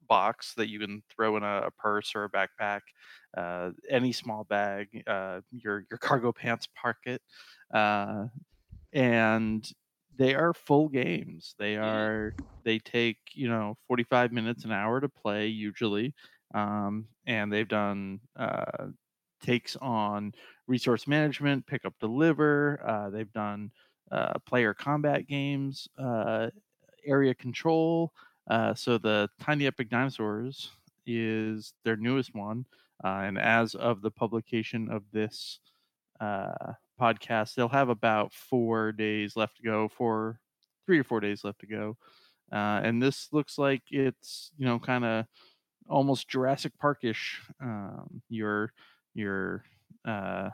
[0.09, 2.81] box that you can throw in a, a purse or a backpack,
[3.37, 7.21] uh, any small bag, uh, your your cargo pants pocket,
[7.73, 8.27] uh,
[8.93, 9.71] and
[10.15, 11.55] they are full games.
[11.59, 16.15] They are they take you know 45 minutes an hour to play usually,
[16.53, 18.87] um, and they've done uh,
[19.41, 20.33] takes on
[20.67, 22.81] resource management, pick up deliver.
[22.85, 23.71] Uh, they've done
[24.11, 26.49] uh, player combat games, uh,
[27.05, 28.13] area control.
[28.49, 30.71] Uh, so the Tiny Epic Dinosaurs
[31.05, 32.65] is their newest one,
[33.03, 35.59] uh, and as of the publication of this
[36.19, 40.39] uh, podcast, they'll have about four days left to go, four,
[40.85, 41.97] three or four days left to go,
[42.51, 45.25] uh, and this looks like it's you know kind of
[45.87, 47.41] almost Jurassic Parkish.
[47.61, 48.73] Um, your
[49.13, 49.63] your
[50.05, 50.49] uh,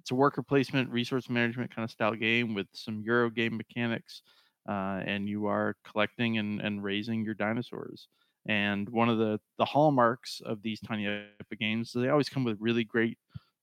[0.00, 4.22] it's a worker placement, resource management kind of style game with some Euro game mechanics,
[4.68, 8.08] uh, and you are collecting and, and raising your dinosaurs.
[8.48, 12.58] And one of the the hallmarks of these tiny epic games they always come with
[12.60, 13.18] really great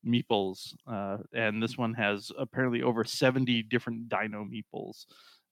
[0.05, 5.05] meeples, uh, and this one has apparently over seventy different dino meeples.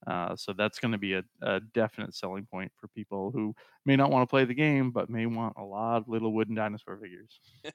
[0.05, 3.53] Uh, so that's going to be a, a definite selling point for people who
[3.85, 6.55] may not want to play the game, but may want a lot of little wooden
[6.55, 7.39] dinosaur figures.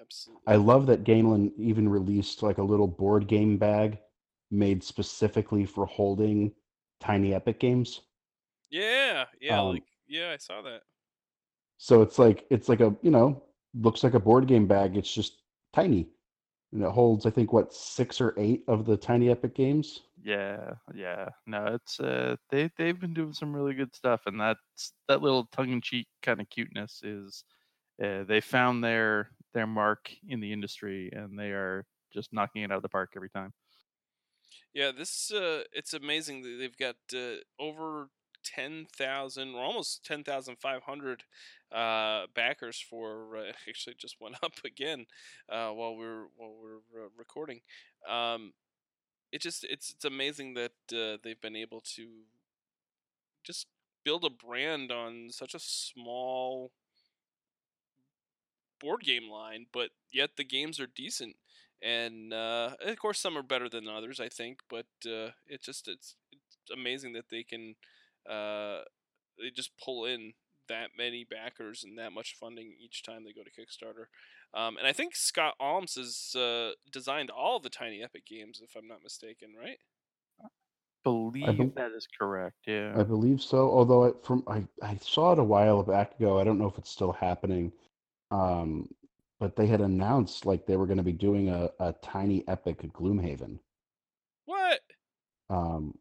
[0.00, 0.42] Absolutely.
[0.46, 3.98] I love that Gamelyn even released like a little board game bag
[4.50, 6.54] made specifically for holding
[7.00, 8.02] tiny epic games.
[8.70, 10.82] Yeah, yeah, Um, like yeah, I saw that.
[11.78, 13.42] So it's like it's like a you know
[13.74, 14.96] looks like a board game bag.
[14.96, 15.42] It's just
[15.72, 16.10] tiny,
[16.72, 20.02] and it holds I think what six or eight of the tiny epic games.
[20.18, 21.28] Yeah, yeah.
[21.46, 25.46] No, it's uh they they've been doing some really good stuff and that's that little
[25.46, 27.44] tongue in cheek kind of cuteness is
[28.02, 32.72] uh, they found their their mark in the industry and they are just knocking it
[32.72, 33.52] out of the park every time.
[34.76, 38.10] Yeah, this uh it's amazing that they've got uh, over
[38.44, 41.24] 10,000 or almost 10,500
[41.72, 45.06] uh backers for uh, actually just went up again
[45.48, 47.60] uh while we're while we're uh, recording.
[48.06, 48.52] Um
[49.32, 52.08] it just it's it's amazing that uh, they've been able to
[53.44, 53.66] just
[54.04, 56.70] build a brand on such a small
[58.80, 61.36] board game line, but yet the games are decent.
[61.82, 64.60] And uh, of course, some are better than others, I think.
[64.68, 67.74] But uh, it just it's it's amazing that they can
[68.28, 68.80] uh,
[69.38, 70.32] they just pull in
[70.68, 74.06] that many backers and that much funding each time they go to Kickstarter.
[74.54, 78.74] Um, and I think Scott Almes has uh, designed all the Tiny Epic games, if
[78.76, 79.78] I'm not mistaken, right?
[81.04, 82.56] Believe bel- that is correct.
[82.66, 82.92] Yeah.
[82.96, 83.70] I believe so.
[83.70, 86.40] Although I, from I, I saw it a while back ago.
[86.40, 87.70] I don't know if it's still happening.
[88.32, 88.88] Um,
[89.40, 92.80] but they had announced like they were going to be doing a, a tiny epic
[92.84, 93.58] at Gloomhaven.
[94.46, 94.80] What?
[95.50, 95.94] Um,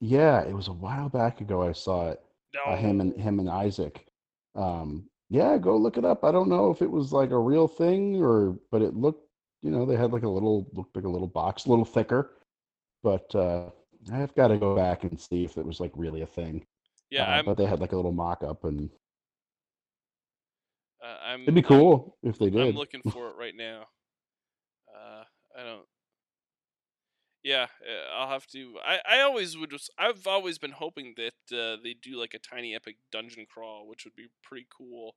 [0.00, 1.62] yeah, it was a while back ago.
[1.62, 2.20] I saw it.
[2.54, 2.72] No.
[2.72, 4.04] uh, him and him and Isaac.
[4.56, 6.24] Um, yeah, go look it up.
[6.24, 9.28] I don't know if it was like a real thing or, but it looked,
[9.62, 12.32] you know, they had like a little looked like a little box, a little thicker.
[13.02, 13.70] But uh,
[14.12, 16.66] I've got to go back and see if it was like really a thing.
[17.10, 18.88] Yeah, uh, but they had like a little mock-up, and
[21.02, 21.42] Uh, I'm.
[21.42, 22.60] it'd be I'm- cool if they did.
[22.60, 23.86] I'm looking for it right now.
[24.94, 25.24] Uh,
[25.58, 25.86] I don't.
[27.42, 28.74] Yeah, uh, I'll have to.
[28.84, 29.70] I, I always would.
[29.70, 33.88] just- I've always been hoping that uh, they do like a tiny epic dungeon crawl,
[33.88, 35.14] which would be pretty cool.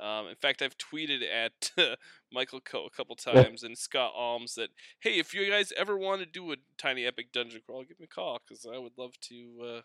[0.00, 1.94] Um, in fact, I've tweeted at uh,
[2.32, 4.70] Michael Coe a couple times and Scott Almes that
[5.00, 8.06] hey, if you guys ever want to do a tiny epic dungeon crawl, give me
[8.10, 9.58] a call because I would love to.
[9.62, 9.80] Uh,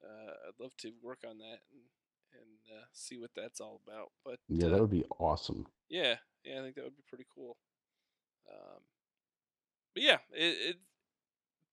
[0.00, 1.82] uh, I'd love to work on that and
[2.40, 4.10] and uh, see what that's all about.
[4.24, 5.66] But yeah, uh, that would be awesome.
[5.88, 7.56] yeah, yeah, I think that would be pretty cool.
[8.50, 8.80] Um,
[9.94, 10.76] but yeah, it, it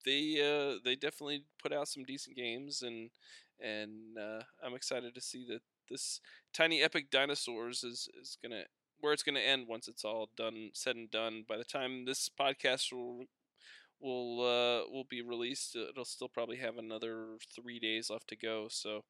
[0.04, 3.10] they uh, they definitely put out some decent games, and
[3.60, 5.60] and uh, I'm excited to see that
[5.90, 6.20] this
[6.52, 8.64] tiny epic dinosaurs is is gonna
[9.00, 11.44] where it's gonna end once it's all done said and done.
[11.48, 13.24] By the time this podcast will
[14.00, 18.68] will uh, will be released, it'll still probably have another three days left to go.
[18.70, 19.04] So.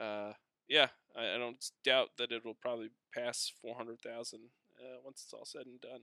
[0.00, 0.32] Uh,
[0.68, 4.40] yeah, I, I don't doubt that it'll probably pass 400,000
[4.78, 6.02] uh, once it's all said and done.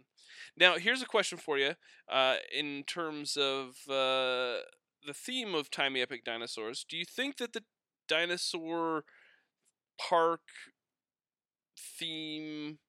[0.58, 1.74] Now, here's a question for you
[2.12, 4.62] uh, in terms of uh,
[5.06, 6.86] the theme of Tiny Epic Dinosaurs.
[6.88, 7.64] Do you think that the
[8.08, 9.04] dinosaur
[10.00, 10.42] park
[12.00, 12.80] theme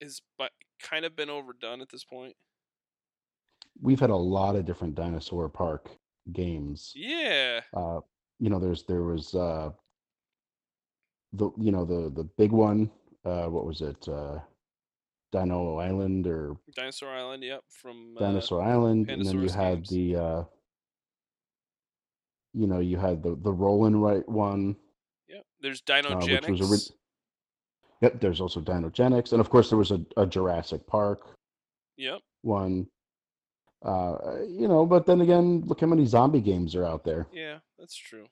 [0.00, 0.52] is but
[0.82, 2.34] kind of been overdone at this point?
[3.80, 5.90] We've had a lot of different dinosaur park
[6.32, 6.92] games.
[6.94, 7.60] Yeah.
[7.74, 8.00] Uh,
[8.38, 9.70] you know, there's there was uh,
[11.32, 12.90] the you know the the big one.
[13.24, 14.08] Uh, what was it?
[14.08, 14.38] Uh,
[15.32, 19.88] Dino Island or Dinosaur Island, yep, from uh, Dinosaur Island, and then you had games.
[19.88, 20.44] the uh,
[22.52, 24.76] you know you had the the Rollin' Right one,
[25.28, 25.44] Yep.
[25.60, 26.48] There's uh, Dinogenics.
[26.50, 26.92] which was a
[28.02, 28.20] yep.
[28.20, 31.36] There's also Dinogenics, and of course there was a, a Jurassic Park
[31.96, 32.20] Yep.
[32.42, 32.86] one.
[33.82, 34.16] Uh,
[34.48, 37.26] you know, but then again, look how many zombie games are out there.
[37.32, 38.26] Yeah, that's true.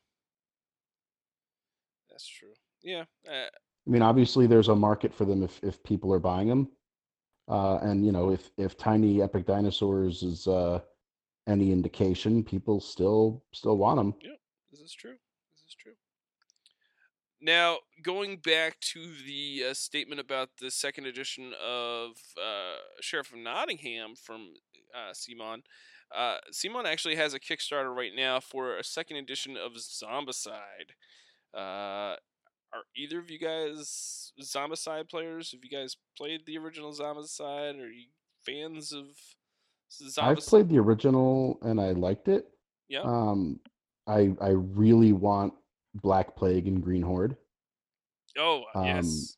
[2.08, 2.52] That's true.
[2.82, 3.04] Yeah.
[3.28, 3.48] Uh,
[3.86, 6.68] I mean, obviously, there's a market for them if if people are buying them,
[7.48, 10.80] uh, and you know, if if Tiny Epic Dinosaurs is uh,
[11.48, 14.14] any indication, people still still want them.
[14.70, 15.16] This is true.
[15.50, 15.92] This is true.
[17.40, 23.38] Now, going back to the uh, statement about the second edition of uh, Sheriff of
[23.38, 24.52] Nottingham from
[24.94, 25.62] uh, CMON,
[26.14, 30.92] uh, CMON actually has a Kickstarter right now for a second edition of Zombicide.
[32.72, 35.50] Are either of you guys Zombicide players?
[35.52, 37.80] Have you guys played the original Zombicide?
[37.80, 38.06] Are you
[38.46, 39.06] fans of
[39.92, 40.22] Zombicide?
[40.22, 42.46] I've played the original and I liked it.
[42.88, 43.02] Yeah.
[43.02, 43.58] Um,
[44.06, 45.52] I I really want
[45.94, 47.36] Black Plague and Green Horde,
[48.38, 49.36] oh, um, yes.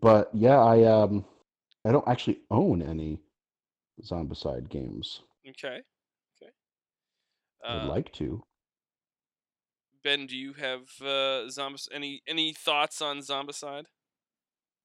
[0.00, 1.24] but yeah, I um
[1.84, 3.20] I don't actually own any
[4.02, 5.20] Zombicide games.
[5.48, 5.80] Okay.
[6.42, 6.52] Okay.
[7.64, 8.42] I'd Uh, like to.
[10.04, 11.48] Ben, do you have uh?
[11.90, 13.86] Any any thoughts on Zombicide?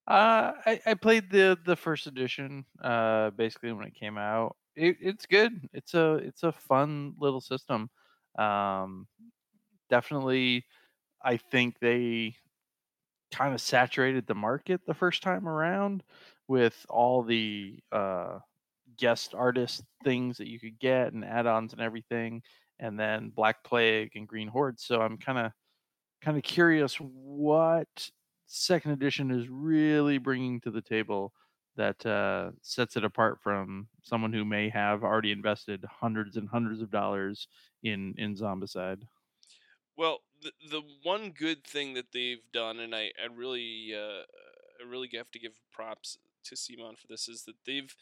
[0.06, 2.64] Uh, I, I played the the first edition.
[2.82, 5.68] Uh, basically when it came out, it, it's good.
[5.72, 7.90] It's a it's a fun little system.
[8.38, 9.06] Um,
[9.90, 10.66] definitely,
[11.24, 12.36] I think they
[13.32, 16.02] kind of saturated the market the first time around
[16.48, 18.40] with all the uh
[18.98, 22.42] guest artist things that you could get and add-ons and everything,
[22.80, 24.80] and then Black Plague and Green Horde.
[24.80, 25.52] So I'm kind of
[26.20, 28.10] kind of curious what
[28.46, 31.32] second edition is really bringing to the table
[31.76, 36.82] that uh, sets it apart from someone who may have already invested hundreds and hundreds
[36.82, 37.46] of dollars
[37.82, 39.02] in in Zombicide.
[39.96, 44.22] Well, the the one good thing that they've done, and I I really uh,
[44.82, 47.94] I really have to give props to CMON for this, is that they've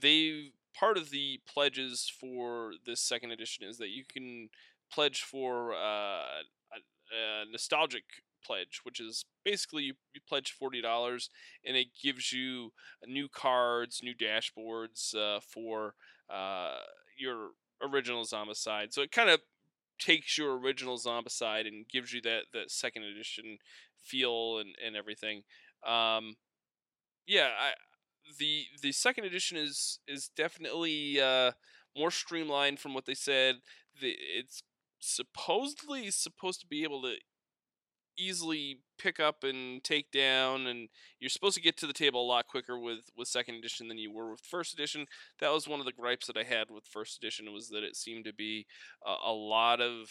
[0.00, 4.48] they've part of the pledges for this second edition is that you can
[4.92, 6.80] pledge for uh, a,
[7.12, 8.04] a nostalgic
[8.44, 11.30] pledge, which is basically you, you pledge forty dollars
[11.64, 12.72] and it gives you
[13.06, 15.94] new cards, new dashboards uh, for
[16.32, 16.76] uh,
[17.18, 17.50] your
[17.82, 18.92] original Zombicide.
[18.92, 19.40] So it kind of
[19.98, 23.58] takes your original Zombicide and gives you that that second edition
[24.02, 25.42] feel and and everything.
[25.86, 26.36] Um,
[27.26, 27.72] yeah, I
[28.38, 31.52] the the second edition is is definitely uh,
[31.96, 33.56] more streamlined from what they said.
[34.00, 34.62] The, it's
[35.00, 37.14] supposedly supposed to be able to
[38.16, 42.26] easily pick up and take down and you're supposed to get to the table a
[42.26, 45.06] lot quicker with with second edition than you were with first edition
[45.40, 47.96] that was one of the gripes that i had with first edition was that it
[47.96, 48.66] seemed to be
[49.26, 50.08] a, lot of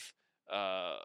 [0.51, 0.97] uh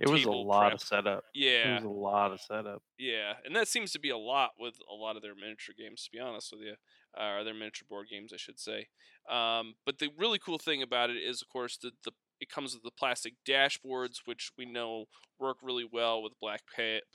[0.00, 0.74] It was a lot prep.
[0.74, 1.24] of setup.
[1.34, 2.82] Yeah, it was a lot of setup.
[2.98, 6.04] yeah, and that seems to be a lot with a lot of their miniature games,
[6.04, 6.74] to be honest with you,
[7.18, 8.88] uh, or their miniature board games, I should say.
[9.30, 12.74] Um, but the really cool thing about it is, of course, the the it comes
[12.74, 15.06] with the plastic dashboards, which we know
[15.38, 16.62] work really well with Black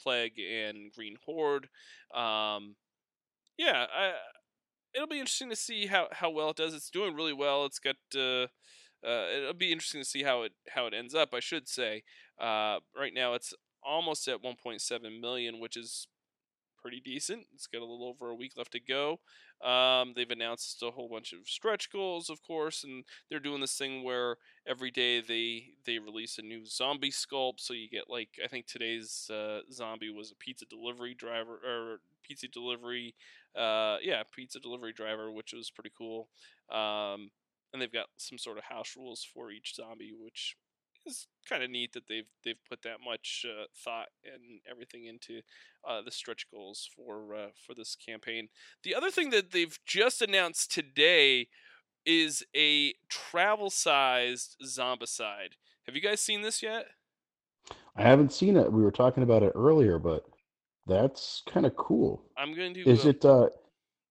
[0.02, 1.68] Plague and Green Horde.
[2.16, 2.76] Um,
[3.58, 4.14] yeah, I,
[4.96, 6.74] it'll be interesting to see how, how well it does.
[6.74, 7.66] It's doing really well.
[7.66, 8.48] It's got uh,
[9.06, 11.30] uh, it'll be interesting to see how it how it ends up.
[11.34, 12.04] I should say.
[12.40, 16.08] Uh, right now, it's almost at 1.7 million, which is
[16.82, 17.46] pretty decent.
[17.54, 19.20] It's got a little over a week left to go.
[19.62, 23.76] Um, they've announced a whole bunch of stretch goals, of course, and they're doing this
[23.78, 27.60] thing where every day they they release a new zombie sculpt.
[27.60, 32.00] So you get like I think today's uh, zombie was a pizza delivery driver or
[32.24, 33.16] pizza delivery,
[33.56, 36.30] uh, yeah, pizza delivery driver, which was pretty cool.
[36.72, 37.32] Um,
[37.74, 40.56] and they've got some sort of house rules for each zombie, which
[41.10, 45.42] is kind of neat that they've they've put that much uh, thought and everything into
[45.88, 48.50] uh, the stretch goals for uh, for this campaign.
[48.84, 51.48] The other thing that they've just announced today
[52.06, 55.54] is a travel sized zombicide.
[55.86, 56.86] Have you guys seen this yet?
[57.96, 58.72] I haven't seen it.
[58.72, 60.24] We were talking about it earlier, but
[60.88, 62.24] that's kind of cool.
[62.38, 62.90] I'm going to.
[62.90, 63.50] Is uh, it uh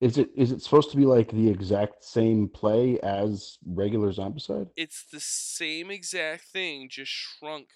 [0.01, 4.69] is it is it supposed to be like the exact same play as regular Zombicide?
[4.77, 7.69] It's the same exact thing, just shrunk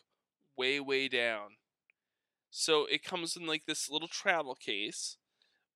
[0.57, 1.57] way way down.
[2.51, 5.17] So it comes in like this little travel case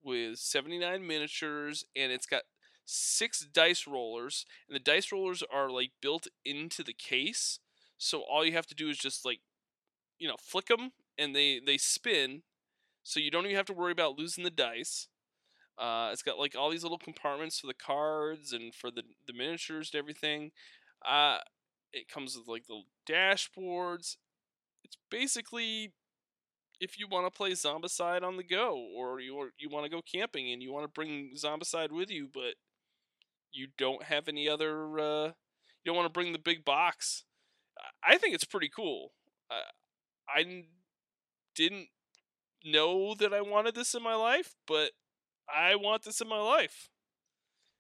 [0.05, 2.43] with 79 miniatures and it's got
[2.85, 7.59] six dice rollers and the dice rollers are like built into the case.
[7.99, 9.41] So all you have to do is just like
[10.19, 12.43] you know, flick them and they they spin
[13.03, 15.09] so you don't even have to worry about losing the dice.
[15.79, 19.33] Uh, it's got like all these little compartments for the cards and for the the
[19.33, 20.51] miniatures and everything.
[21.07, 21.39] Uh,
[21.93, 24.17] it comes with like the dashboards.
[24.85, 25.93] It's basically
[26.81, 30.03] if you want to play Zombicide on the go, or you you want to go
[30.03, 32.55] camping and you want to bring Zombicide with you, but
[33.53, 34.99] you don't have any other.
[34.99, 37.25] Uh, you don't want to bring the big box.
[38.03, 39.13] I think it's pretty cool.
[39.51, 39.71] Uh,
[40.29, 40.65] I
[41.55, 41.89] didn't
[42.65, 44.93] know that I wanted this in my life, but
[45.55, 46.89] I want this in my life.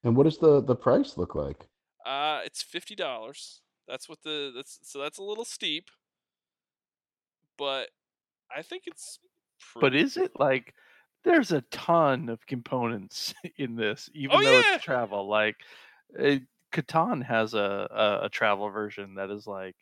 [0.04, 1.66] And what does the the price look like?
[2.04, 3.60] Uh, it's fifty dollars.
[3.88, 5.90] That's what the that's so that's a little steep,
[7.58, 7.88] but
[8.54, 9.18] I think it's.
[9.80, 10.74] But is it like
[11.24, 14.74] there's a ton of components in this, even Oh, though yeah.
[14.76, 15.28] it's travel.
[15.28, 15.56] Like
[16.18, 16.36] uh,
[16.72, 19.76] Catan has a, a a travel version that is like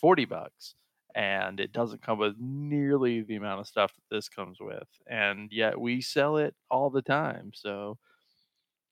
[0.00, 0.74] forty bucks,
[1.14, 5.52] and it doesn't come with nearly the amount of stuff that this comes with, and
[5.52, 7.52] yet we sell it all the time.
[7.54, 7.98] So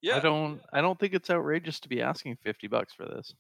[0.03, 3.35] Yeah, I don't I don't think it's outrageous to be asking fifty bucks for this.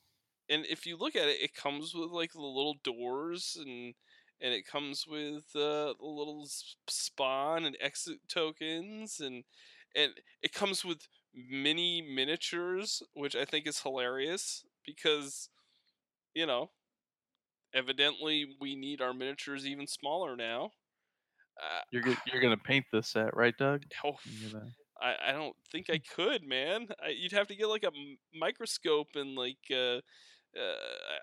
[0.49, 3.95] and if you look at it, it comes with like the little doors and
[4.41, 6.47] and it comes with uh, the little
[6.89, 9.45] spawn and exit tokens and
[9.95, 15.49] and it comes with mini miniatures, which I think is hilarious because
[16.35, 16.72] you know
[17.75, 20.70] evidently we need our miniatures even smaller now.
[21.61, 23.85] Uh, You're go- you're gonna paint this set, right, Doug?
[24.05, 24.16] oh,
[24.53, 24.70] gonna-
[25.01, 26.89] I, I don't think I could, man.
[27.05, 27.91] I, you'd have to get like a
[28.39, 29.97] microscope and like uh,
[30.57, 30.77] uh,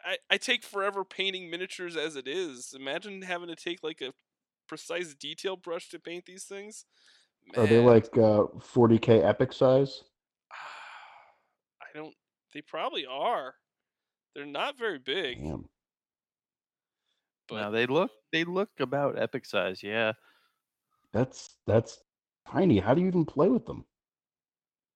[0.06, 2.74] I I take forever painting miniatures as it is.
[2.78, 4.12] Imagine having to take like a
[4.68, 6.86] precise detail brush to paint these things.
[7.58, 10.04] Are they like uh 40k epic size?
[11.82, 12.14] I don't.
[12.54, 13.56] They probably are.
[14.36, 15.70] They're not very big, Damn.
[17.50, 19.84] But no, they look they look about epic size.
[19.84, 20.14] Yeah,
[21.12, 22.04] That's that's
[22.48, 22.80] tiny.
[22.80, 23.86] How do you even play with them?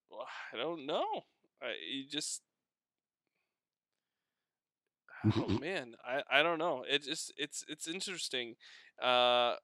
[0.10, 1.24] well, I don't know.
[1.62, 2.43] I you just
[5.38, 6.84] oh man, I I don't know.
[6.88, 8.56] It just it's it's interesting.
[9.01, 9.56] Uh,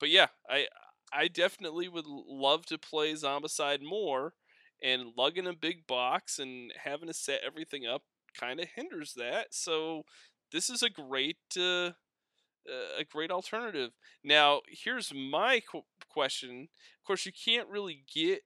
[0.00, 0.68] but yeah, I
[1.12, 4.34] I definitely would love to play Zombicide more,
[4.82, 8.04] and lugging a big box and having to set everything up
[8.34, 9.54] kind of hinders that.
[9.54, 10.04] So
[10.52, 11.92] this is a great uh,
[12.98, 13.92] a great alternative.
[14.24, 16.68] Now, here's my qu- question.
[17.00, 18.42] Of course, you can't really get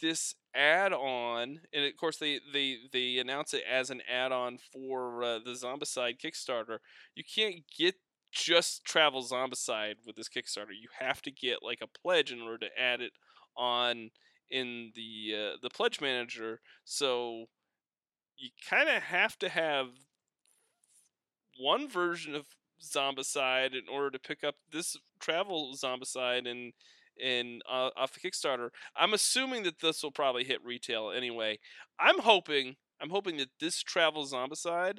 [0.00, 5.38] this add-on, and of course they they they announce it as an add-on for uh,
[5.38, 6.78] the Zombicide Kickstarter.
[7.14, 7.94] You can't get
[8.32, 10.72] just Travel Zombicide with this Kickstarter.
[10.78, 13.12] You have to get like a pledge in order to add it
[13.56, 14.10] on
[14.50, 16.60] in the uh, the pledge manager.
[16.84, 17.46] So
[18.36, 19.88] you kind of have to have
[21.58, 22.46] one version of
[22.84, 26.72] Zombicide in order to pick up this travel Zombicide and
[27.22, 28.70] and uh, off the Kickstarter.
[28.96, 31.58] I'm assuming that this will probably hit retail anyway.
[31.98, 34.98] I'm hoping I'm hoping that this travel Zombicide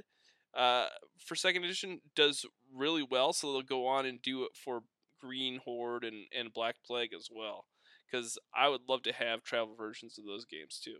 [0.56, 0.88] uh,
[1.26, 4.84] for second edition does really well, so they'll go on and do it for
[5.20, 7.66] Green Horde and, and Black Plague as well.
[8.10, 11.00] Because I would love to have travel versions of those games too.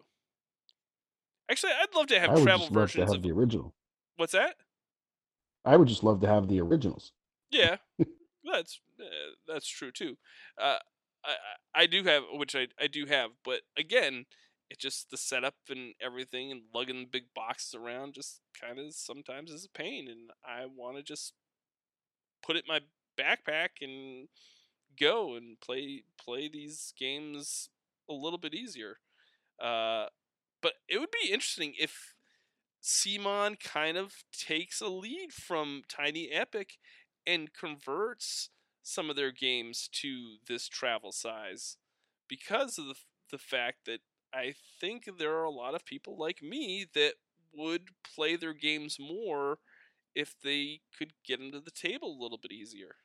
[1.50, 3.74] Actually, I'd love to have I travel versions have of the original.
[4.18, 4.56] what's that?
[5.66, 7.12] I would just love to have the originals.
[7.52, 7.78] Yeah,
[8.44, 10.18] that's uh, that's true too.
[10.58, 10.80] Uh,
[11.24, 11.36] I
[11.74, 14.26] I do have which I I do have, but again,
[14.70, 18.94] it's just the setup and everything and lugging the big boxes around just kind of
[18.96, 21.34] sometimes is a pain, and I want to just
[22.44, 22.82] put it in my
[23.18, 24.28] backpack and
[25.00, 27.70] go and play play these games
[28.10, 28.98] a little bit easier.
[29.62, 30.08] Uh,
[30.62, 32.15] but it would be interesting if
[32.86, 36.78] CMON kind of takes a lead from Tiny Epic
[37.26, 38.52] and converts
[38.84, 41.78] some of their games to this travel size
[42.28, 42.96] because of the,
[43.32, 44.02] the fact that
[44.32, 47.14] I think there are a lot of people like me that
[47.58, 49.58] would play their games more
[50.14, 52.98] if they could get them to the table a little bit easier.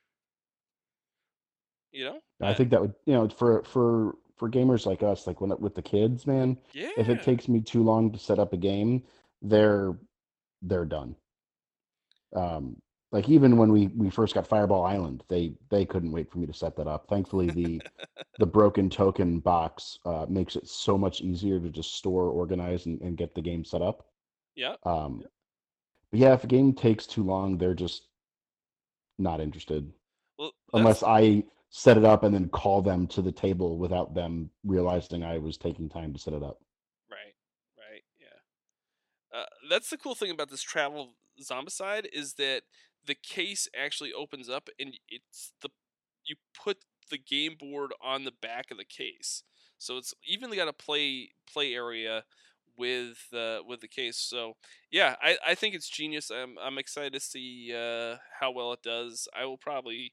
[1.90, 2.19] You know?
[2.43, 5.52] I uh think that would, you know, for for for gamers like us, like when
[5.59, 6.90] with the kids, man, yeah.
[6.97, 9.02] if it takes me too long to set up a game,
[9.42, 9.96] they're
[10.62, 11.16] they're done.
[12.34, 12.80] Um,
[13.12, 16.46] like even when we we first got Fireball Island, they they couldn't wait for me
[16.46, 17.06] to set that up.
[17.08, 17.82] Thankfully, the
[18.38, 23.00] the broken token box uh, makes it so much easier to just store, organize, and,
[23.02, 24.06] and get the game set up.
[24.54, 24.76] yeah.
[24.84, 25.24] Um,
[26.10, 28.08] but yeah, if a game takes too long, they're just
[29.18, 29.92] not interested
[30.38, 34.50] Well, unless I set it up and then call them to the table without them
[34.64, 36.60] realizing I was taking time to set it up.
[37.10, 37.34] Right,
[37.78, 39.38] right, yeah.
[39.38, 42.62] Uh, that's the cool thing about this travel zombicide is that
[43.06, 45.70] the case actually opens up and it's the
[46.26, 46.78] you put
[47.10, 49.42] the game board on the back of the case,
[49.78, 52.24] so it's evenly got a play play area
[52.76, 54.16] with uh, with the case.
[54.16, 54.55] So
[54.90, 56.30] yeah, I, I think it's genius.
[56.30, 59.28] I'm I'm excited to see uh, how well it does.
[59.38, 60.12] I will probably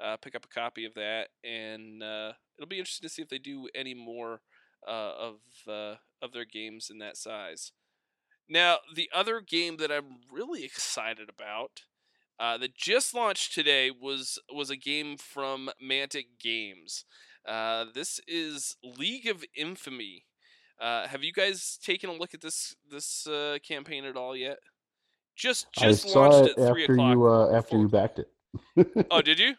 [0.00, 3.28] uh, pick up a copy of that, and uh, it'll be interesting to see if
[3.28, 4.40] they do any more
[4.86, 5.36] uh, of
[5.68, 7.72] uh, of their games in that size.
[8.48, 11.82] Now, the other game that I'm really excited about
[12.40, 17.04] uh, that just launched today was was a game from Mantic Games.
[17.46, 20.24] Uh, this is League of Infamy.
[20.80, 24.58] Uh, have you guys taken a look at this this uh, campaign at all yet?
[25.36, 27.14] Just just I saw launched it at three after o'clock.
[27.14, 28.28] you uh, after you backed it.
[29.10, 29.54] Oh, did you?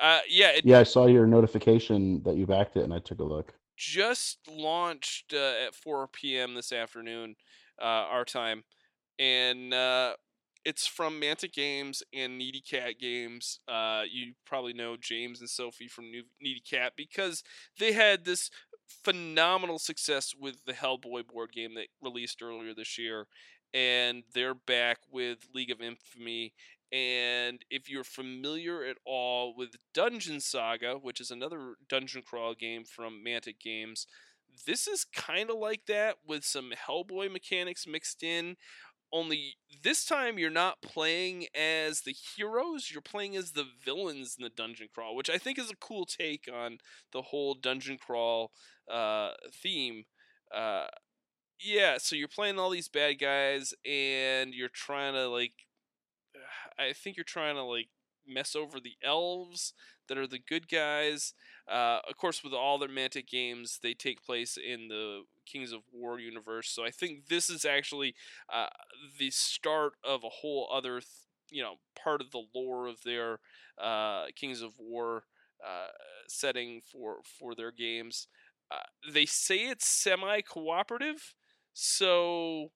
[0.00, 3.20] Uh, yeah, it yeah, I saw your notification that you backed it, and I took
[3.20, 3.54] a look.
[3.76, 6.54] just launched uh, at 4 p.m.
[6.54, 7.36] this afternoon,
[7.80, 8.64] uh, our time,
[9.18, 10.14] and uh,
[10.64, 13.60] it's from Mantic Games and Needy Cat Games.
[13.68, 17.42] Uh, you probably know James and Sophie from New- Needy Cat because
[17.78, 18.50] they had this
[19.04, 23.26] phenomenal success with the Hellboy board game that released earlier this year,
[23.72, 26.54] and they're back with League of Infamy.
[26.92, 32.84] And if you're familiar at all with Dungeon Saga, which is another dungeon crawl game
[32.84, 34.06] from Mantic Games,
[34.66, 38.56] this is kind of like that with some Hellboy mechanics mixed in.
[39.12, 44.42] Only this time you're not playing as the heroes, you're playing as the villains in
[44.42, 46.78] the dungeon crawl, which I think is a cool take on
[47.12, 48.50] the whole dungeon crawl
[48.90, 50.04] uh, theme.
[50.52, 50.86] Uh,
[51.60, 55.52] yeah, so you're playing all these bad guys and you're trying to like
[56.78, 57.88] I think you're trying to like
[58.26, 59.72] mess over the elves
[60.08, 61.34] that are the good guys.
[61.70, 65.80] Uh, of course, with all their Mantic games, they take place in the Kings of
[65.92, 66.68] War universe.
[66.68, 68.14] So I think this is actually
[68.52, 68.66] uh,
[69.18, 71.06] the start of a whole other, th-
[71.50, 73.38] you know, part of the lore of their
[73.80, 75.24] uh, Kings of War
[75.64, 75.88] uh,
[76.28, 78.28] setting for for their games.
[78.70, 81.34] Uh, they say it's semi cooperative,
[81.72, 82.70] so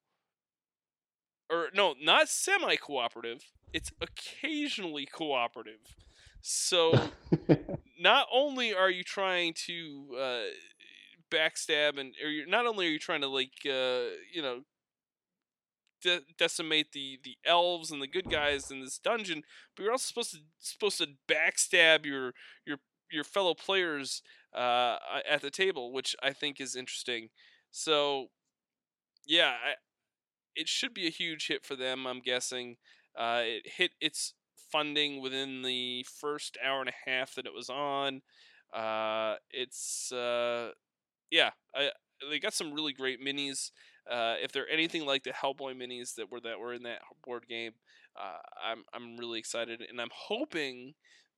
[1.50, 3.44] or no, not semi cooperative.
[3.72, 5.80] It's occasionally cooperative.
[6.40, 7.10] So
[7.98, 10.42] not only are you trying to uh,
[11.30, 14.62] backstab and or you're not only are you trying to like uh, you know
[16.02, 19.42] de- decimate the the elves and the good guys in this dungeon,
[19.76, 22.32] but you're also supposed to supposed to backstab your
[22.66, 22.78] your
[23.10, 24.22] your fellow players
[24.54, 24.96] uh,
[25.28, 27.28] at the table, which I think is interesting.
[27.70, 28.26] So
[29.26, 29.74] yeah, I,
[30.54, 32.06] it should be a huge hit for them.
[32.06, 32.76] I'm guessing
[33.16, 34.34] uh, it hit its
[34.70, 38.22] funding within the first hour and a half that it was on.
[38.72, 40.70] Uh, it's uh,
[41.30, 41.90] yeah, I,
[42.30, 43.70] they got some really great minis.
[44.10, 47.46] Uh, if they're anything like the Hellboy minis that were that were in that board
[47.48, 47.72] game,
[48.16, 50.94] uh, I'm I'm really excited, and I'm hoping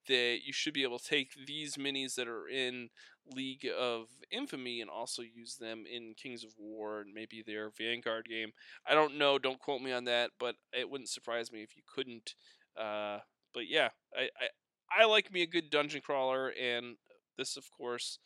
[0.08, 2.88] that you should be able to take these minis that are in
[3.34, 8.26] League of Infamy and also use them in Kings of War and maybe their Vanguard
[8.28, 8.50] game.
[8.88, 11.82] I don't know, don't quote me on that, but it wouldn't surprise me if you
[11.86, 12.34] couldn't.
[12.78, 13.18] Uh,
[13.52, 16.96] but yeah, I, I I like me a good dungeon crawler, and
[17.38, 18.18] this, of course,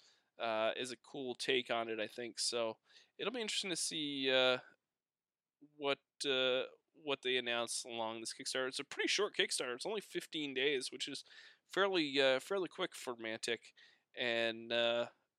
[0.42, 2.00] uh, is a cool take on it.
[2.00, 2.76] I think so.
[3.18, 4.58] It'll be interesting to see uh,
[5.76, 5.98] what
[6.28, 6.62] uh,
[7.02, 8.68] what they announce along this Kickstarter.
[8.68, 9.74] It's a pretty short Kickstarter.
[9.74, 11.24] It's only 15 days, which is
[11.72, 13.58] fairly uh, fairly quick for Mantic.
[14.18, 14.72] And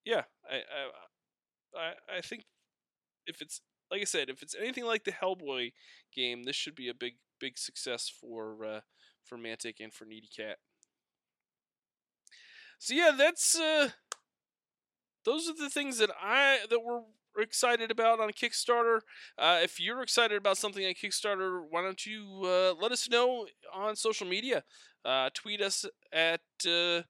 [0.05, 2.43] yeah, I, I I I think
[3.27, 3.61] if it's
[3.91, 5.71] like I said, if it's anything like the Hellboy
[6.13, 8.79] game, this should be a big big success for uh,
[9.23, 10.57] for Mantic and for Needy Cat.
[12.79, 13.89] So yeah, that's uh,
[15.23, 17.01] those are the things that I that we're
[17.37, 18.99] excited about on Kickstarter.
[19.37, 23.47] Uh, if you're excited about something on Kickstarter, why don't you uh, let us know
[23.73, 24.63] on social media?
[25.03, 27.01] Uh, tweet us at uh,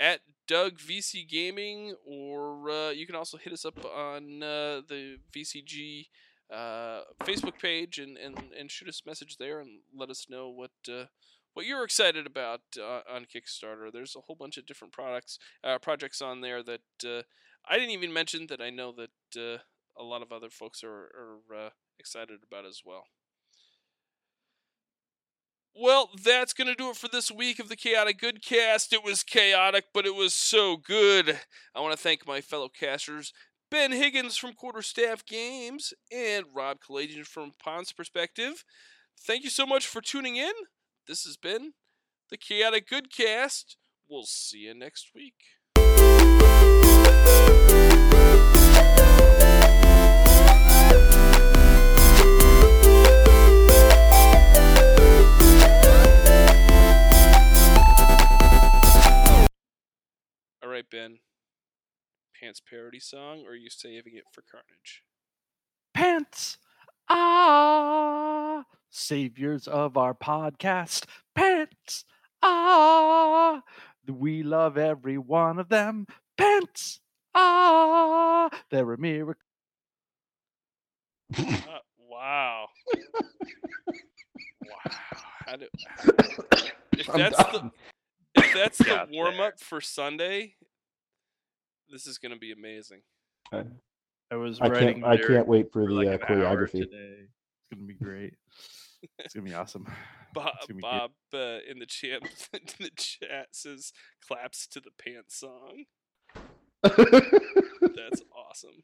[0.00, 5.18] at Doug VC Gaming, or uh, you can also hit us up on uh, the
[5.34, 6.06] VCG
[7.24, 10.70] Facebook page and, and, and shoot us a message there and let us know what
[11.54, 13.90] what you're excited about uh, on Kickstarter.
[13.90, 17.22] There's a whole bunch of different products, uh, projects on there that uh,
[17.66, 19.58] I didn't even mention that I know that uh,
[19.96, 21.10] a lot of other folks are,
[21.50, 23.04] are uh, excited about as well.
[25.76, 28.92] Well, that's going to do it for this week of the Chaotic Good Cast.
[28.92, 31.40] It was chaotic, but it was so good.
[31.74, 33.32] I want to thank my fellow casters,
[33.74, 38.64] Ben Higgins from Quarterstaff Games and Rob Kalajian from Pawn's Perspective.
[39.26, 40.52] Thank you so much for tuning in.
[41.08, 41.72] This has been
[42.30, 43.76] the Chaotic Good Cast.
[44.08, 45.34] We'll see you next week.
[60.62, 61.18] All right, Ben.
[62.44, 65.02] Pants parody song, or are you saving it for Carnage?
[65.94, 66.58] Pants!
[67.08, 68.64] Ah!
[68.90, 71.06] Saviors of our podcast.
[71.34, 72.04] Pants!
[72.42, 73.62] Ah!
[74.06, 76.06] We love every one of them.
[76.36, 77.00] Pants!
[77.34, 78.50] Ah!
[78.68, 79.40] They're a miracle.
[81.38, 82.66] Uh, wow.
[84.60, 84.92] wow.
[85.46, 85.66] How do,
[86.98, 87.70] if I'm that's the
[88.34, 90.56] if that's the Got warm up for Sunday,
[91.90, 93.00] this is gonna be amazing.
[93.52, 95.02] I was I writing.
[95.02, 95.06] can't.
[95.06, 96.82] I can't wait for for the like uh, choreography.
[96.82, 97.28] today.
[97.60, 98.34] It's gonna be great.
[99.18, 99.86] It's gonna be awesome.
[100.34, 100.74] Bob, be.
[100.74, 103.92] Bob uh, in the chat in the chat says
[104.26, 105.84] claps to the pants song.
[106.82, 108.82] That's awesome.